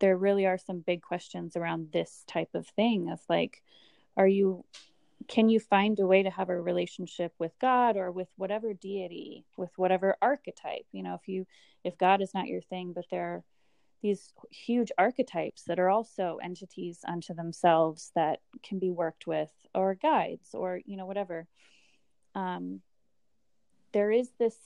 there 0.00 0.16
really 0.16 0.46
are 0.46 0.58
some 0.58 0.80
big 0.80 1.02
questions 1.02 1.56
around 1.56 1.92
this 1.92 2.24
type 2.26 2.50
of 2.54 2.66
thing 2.68 3.10
of 3.10 3.20
like 3.28 3.62
are 4.16 4.28
you 4.28 4.64
can 5.26 5.48
you 5.48 5.60
find 5.60 5.98
a 5.98 6.06
way 6.06 6.22
to 6.22 6.30
have 6.30 6.48
a 6.48 6.60
relationship 6.60 7.32
with 7.38 7.52
god 7.60 7.96
or 7.96 8.10
with 8.10 8.28
whatever 8.36 8.72
deity 8.72 9.44
with 9.56 9.70
whatever 9.76 10.16
archetype? 10.22 10.86
You 10.92 11.02
know 11.02 11.14
if 11.14 11.28
you 11.28 11.46
if 11.84 11.98
god 11.98 12.22
is 12.22 12.34
not 12.34 12.46
your 12.46 12.62
thing 12.62 12.92
but 12.92 13.06
there 13.10 13.24
are 13.24 13.44
these 14.02 14.32
huge 14.50 14.92
archetypes 14.96 15.64
that 15.64 15.78
are 15.78 15.90
also 15.90 16.38
entities 16.42 17.00
unto 17.06 17.34
themselves 17.34 18.12
that 18.14 18.40
can 18.62 18.78
be 18.78 18.90
worked 18.90 19.26
with 19.26 19.50
or 19.74 19.94
guides 19.94 20.50
or 20.54 20.80
you 20.84 20.96
know 20.96 21.06
whatever 21.06 21.46
um, 22.38 22.80
there 23.92 24.10
is 24.10 24.30
this 24.38 24.56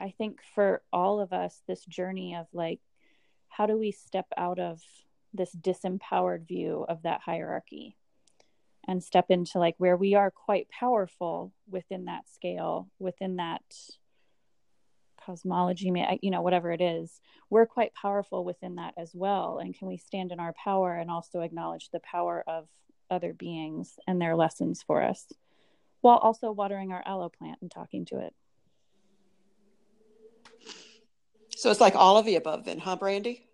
i 0.00 0.10
think 0.10 0.40
for 0.54 0.82
all 0.92 1.20
of 1.20 1.32
us 1.32 1.62
this 1.66 1.84
journey 1.84 2.34
of 2.34 2.46
like 2.52 2.80
how 3.48 3.66
do 3.66 3.76
we 3.78 3.90
step 3.90 4.26
out 4.36 4.58
of 4.58 4.80
this 5.32 5.54
disempowered 5.54 6.46
view 6.46 6.84
of 6.88 7.02
that 7.02 7.20
hierarchy 7.20 7.96
and 8.86 9.02
step 9.02 9.26
into 9.28 9.58
like 9.58 9.74
where 9.78 9.96
we 9.96 10.14
are 10.14 10.30
quite 10.30 10.68
powerful 10.68 11.52
within 11.68 12.06
that 12.06 12.28
scale 12.28 12.88
within 12.98 13.36
that 13.36 13.62
cosmology 15.24 15.90
you 16.20 16.30
know 16.30 16.42
whatever 16.42 16.70
it 16.70 16.80
is 16.80 17.20
we're 17.50 17.66
quite 17.66 17.94
powerful 17.94 18.44
within 18.44 18.74
that 18.74 18.94
as 18.96 19.12
well. 19.14 19.58
And 19.58 19.78
can 19.78 19.86
we 19.86 19.96
stand 19.96 20.32
in 20.32 20.40
our 20.40 20.54
power 20.54 20.94
and 20.96 21.08
also 21.08 21.40
acknowledge 21.40 21.88
the 21.90 22.00
power 22.00 22.42
of 22.48 22.66
other 23.10 23.32
beings 23.32 23.96
and 24.08 24.20
their 24.20 24.34
lessons 24.34 24.82
for 24.82 25.02
us 25.02 25.26
while 26.04 26.18
also 26.18 26.52
watering 26.52 26.92
our 26.92 27.02
aloe 27.06 27.30
plant 27.30 27.56
and 27.62 27.70
talking 27.70 28.04
to 28.04 28.18
it. 28.18 28.34
So 31.56 31.70
it's 31.70 31.80
like 31.80 31.96
all 31.96 32.18
of 32.18 32.26
the 32.26 32.36
above 32.36 32.66
then, 32.66 32.78
huh, 32.78 32.96
Brandy? 32.96 33.46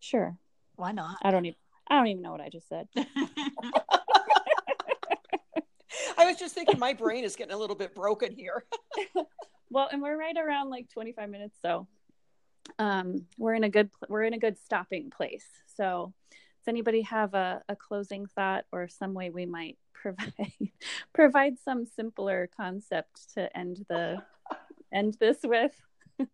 Sure. 0.00 0.38
Why 0.76 0.92
not? 0.92 1.18
I 1.20 1.30
don't 1.30 1.44
even 1.44 1.58
I 1.86 1.96
don't 1.96 2.06
even 2.06 2.22
know 2.22 2.32
what 2.32 2.40
I 2.40 2.48
just 2.48 2.66
said. 2.66 2.88
I 6.16 6.24
was 6.24 6.38
just 6.38 6.54
thinking 6.54 6.78
my 6.78 6.94
brain 6.94 7.24
is 7.24 7.36
getting 7.36 7.52
a 7.52 7.58
little 7.58 7.76
bit 7.76 7.94
broken 7.94 8.32
here. 8.32 8.64
well, 9.70 9.90
and 9.92 10.00
we're 10.00 10.16
right 10.18 10.36
around 10.36 10.70
like 10.70 10.88
25 10.88 11.28
minutes 11.28 11.58
so 11.60 11.86
um 12.78 13.26
we're 13.38 13.54
in 13.54 13.64
a 13.64 13.68
good 13.68 13.90
we're 14.08 14.24
in 14.24 14.32
a 14.32 14.38
good 14.38 14.56
stopping 14.58 15.10
place. 15.10 15.46
So 15.76 16.14
does 16.30 16.68
anybody 16.68 17.02
have 17.02 17.34
a, 17.34 17.60
a 17.68 17.76
closing 17.76 18.24
thought 18.28 18.64
or 18.72 18.88
some 18.88 19.12
way 19.12 19.28
we 19.28 19.44
might 19.44 19.76
provide 20.00 20.32
provide 21.14 21.58
some 21.64 21.86
simpler 21.86 22.48
concept 22.56 23.34
to 23.34 23.54
end 23.56 23.84
the 23.88 24.22
end 24.92 25.16
this 25.20 25.38
with? 25.42 25.72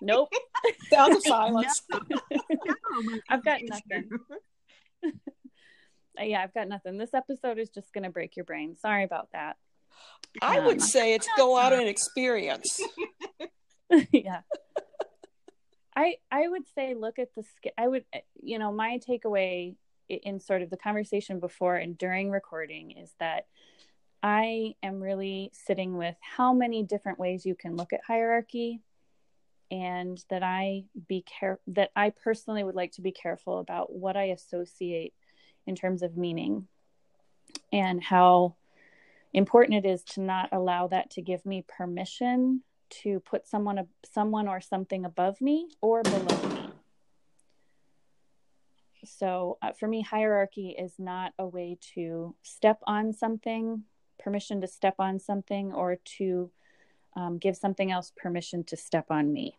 nope. 0.00 0.32
Sound 0.90 1.12
of 1.16 1.22
silence. 1.22 1.82
I've 3.28 3.44
got 3.44 3.60
nothing. 3.62 4.10
yeah, 6.20 6.42
I've 6.42 6.54
got 6.54 6.68
nothing. 6.68 6.98
This 6.98 7.14
episode 7.14 7.58
is 7.58 7.70
just 7.70 7.92
going 7.92 8.04
to 8.04 8.10
break 8.10 8.36
your 8.36 8.44
brain. 8.44 8.76
Sorry 8.76 9.04
about 9.04 9.28
that. 9.32 9.56
I 10.42 10.58
um, 10.58 10.66
would 10.66 10.82
say 10.82 11.14
it's 11.14 11.28
go 11.36 11.56
out 11.56 11.72
and 11.72 11.86
experience. 11.86 12.80
yeah. 14.10 14.40
I 15.96 16.16
I 16.30 16.48
would 16.48 16.64
say 16.74 16.94
look 16.94 17.20
at 17.20 17.28
the 17.36 17.44
I 17.78 17.86
would 17.86 18.04
you 18.42 18.58
know 18.58 18.72
my 18.72 18.98
takeaway 19.08 19.76
in 20.08 20.40
sort 20.40 20.62
of 20.62 20.70
the 20.70 20.76
conversation 20.76 21.40
before 21.40 21.76
and 21.76 21.96
during 21.96 22.30
recording 22.30 22.92
is 22.92 23.14
that 23.20 23.46
I 24.22 24.74
am 24.82 25.00
really 25.00 25.50
sitting 25.52 25.96
with 25.96 26.16
how 26.20 26.54
many 26.54 26.82
different 26.82 27.18
ways 27.18 27.44
you 27.44 27.54
can 27.54 27.76
look 27.76 27.92
at 27.92 28.00
hierarchy 28.06 28.80
and 29.70 30.22
that 30.30 30.42
I 30.42 30.84
be 31.08 31.22
care 31.22 31.58
that 31.68 31.90
I 31.94 32.10
personally 32.10 32.64
would 32.64 32.74
like 32.74 32.92
to 32.92 33.02
be 33.02 33.12
careful 33.12 33.58
about 33.58 33.92
what 33.92 34.16
I 34.16 34.24
associate 34.24 35.14
in 35.66 35.74
terms 35.74 36.02
of 36.02 36.16
meaning 36.16 36.68
and 37.72 38.02
how 38.02 38.56
important 39.32 39.84
it 39.84 39.88
is 39.88 40.04
to 40.04 40.20
not 40.20 40.48
allow 40.52 40.86
that 40.88 41.10
to 41.10 41.22
give 41.22 41.44
me 41.44 41.64
permission 41.66 42.62
to 43.02 43.20
put 43.20 43.46
someone 43.46 43.86
someone 44.12 44.48
or 44.48 44.60
something 44.60 45.04
above 45.04 45.40
me 45.40 45.68
or 45.80 46.02
below 46.02 46.48
me 46.48 46.53
so 49.04 49.58
uh, 49.62 49.72
for 49.72 49.86
me 49.86 50.02
hierarchy 50.02 50.70
is 50.70 50.94
not 50.98 51.32
a 51.38 51.46
way 51.46 51.78
to 51.94 52.34
step 52.42 52.78
on 52.86 53.12
something 53.12 53.84
permission 54.18 54.60
to 54.62 54.66
step 54.66 54.94
on 54.98 55.18
something 55.18 55.72
or 55.72 55.96
to 56.04 56.50
um, 57.16 57.38
give 57.38 57.56
something 57.56 57.92
else 57.92 58.12
permission 58.16 58.64
to 58.64 58.76
step 58.76 59.06
on 59.10 59.32
me. 59.32 59.58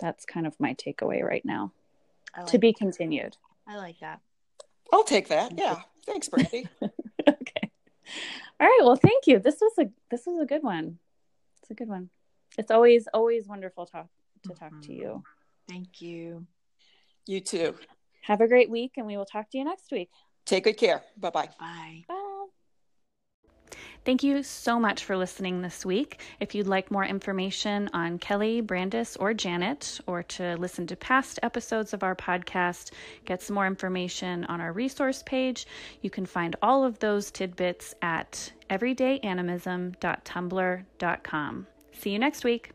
That's 0.00 0.24
kind 0.24 0.46
of 0.46 0.58
my 0.60 0.74
takeaway 0.74 1.22
right 1.22 1.44
now. 1.44 1.72
Like 2.36 2.46
to 2.48 2.58
be 2.58 2.72
continued. 2.72 3.36
I 3.66 3.76
like 3.76 3.98
that. 4.00 4.20
I'll 4.92 5.04
take 5.04 5.28
that. 5.28 5.56
Yeah. 5.56 5.80
thanks 6.06 6.28
brandy. 6.28 6.68
Okay. 7.28 7.70
All 8.58 8.66
right. 8.66 8.80
Well 8.82 8.96
thank 8.96 9.26
you. 9.26 9.38
This 9.38 9.58
was 9.60 9.72
a 9.78 9.90
this 10.10 10.24
was 10.26 10.40
a 10.40 10.46
good 10.46 10.62
one. 10.62 10.98
It's 11.60 11.70
a 11.70 11.74
good 11.74 11.88
one. 11.88 12.08
It's 12.56 12.70
always 12.70 13.06
always 13.12 13.46
wonderful 13.46 13.84
talk 13.84 14.08
to 14.44 14.54
talk 14.54 14.70
mm-hmm. 14.70 14.80
to 14.80 14.92
you. 14.94 15.22
Thank 15.68 16.00
you 16.00 16.46
you 17.28 17.40
too. 17.40 17.74
Have 18.22 18.40
a 18.40 18.48
great 18.48 18.70
week, 18.70 18.92
and 18.96 19.06
we 19.06 19.16
will 19.16 19.26
talk 19.26 19.50
to 19.50 19.58
you 19.58 19.64
next 19.64 19.90
week. 19.90 20.10
Take 20.44 20.64
good 20.64 20.76
care. 20.76 21.02
Bye-bye. 21.16 21.48
Bye. 21.58 22.04
Bye. 22.08 22.24
Thank 24.04 24.22
you 24.22 24.42
so 24.42 24.80
much 24.80 25.04
for 25.04 25.16
listening 25.16 25.60
this 25.60 25.84
week. 25.84 26.20
If 26.40 26.54
you'd 26.54 26.66
like 26.66 26.90
more 26.90 27.04
information 27.04 27.90
on 27.92 28.18
Kelly, 28.18 28.62
Brandis, 28.62 29.16
or 29.16 29.34
Janet, 29.34 30.00
or 30.06 30.22
to 30.22 30.56
listen 30.56 30.86
to 30.86 30.96
past 30.96 31.38
episodes 31.42 31.92
of 31.92 32.02
our 32.02 32.16
podcast, 32.16 32.92
get 33.26 33.42
some 33.42 33.52
more 33.54 33.66
information 33.66 34.46
on 34.46 34.62
our 34.62 34.72
resource 34.72 35.22
page, 35.26 35.66
you 36.00 36.08
can 36.08 36.24
find 36.24 36.56
all 36.62 36.84
of 36.84 36.98
those 37.00 37.30
tidbits 37.30 37.94
at 38.00 38.50
everydayanimism.tumblr.com. 38.70 41.66
See 41.92 42.10
you 42.10 42.18
next 42.18 42.44
week. 42.44 42.72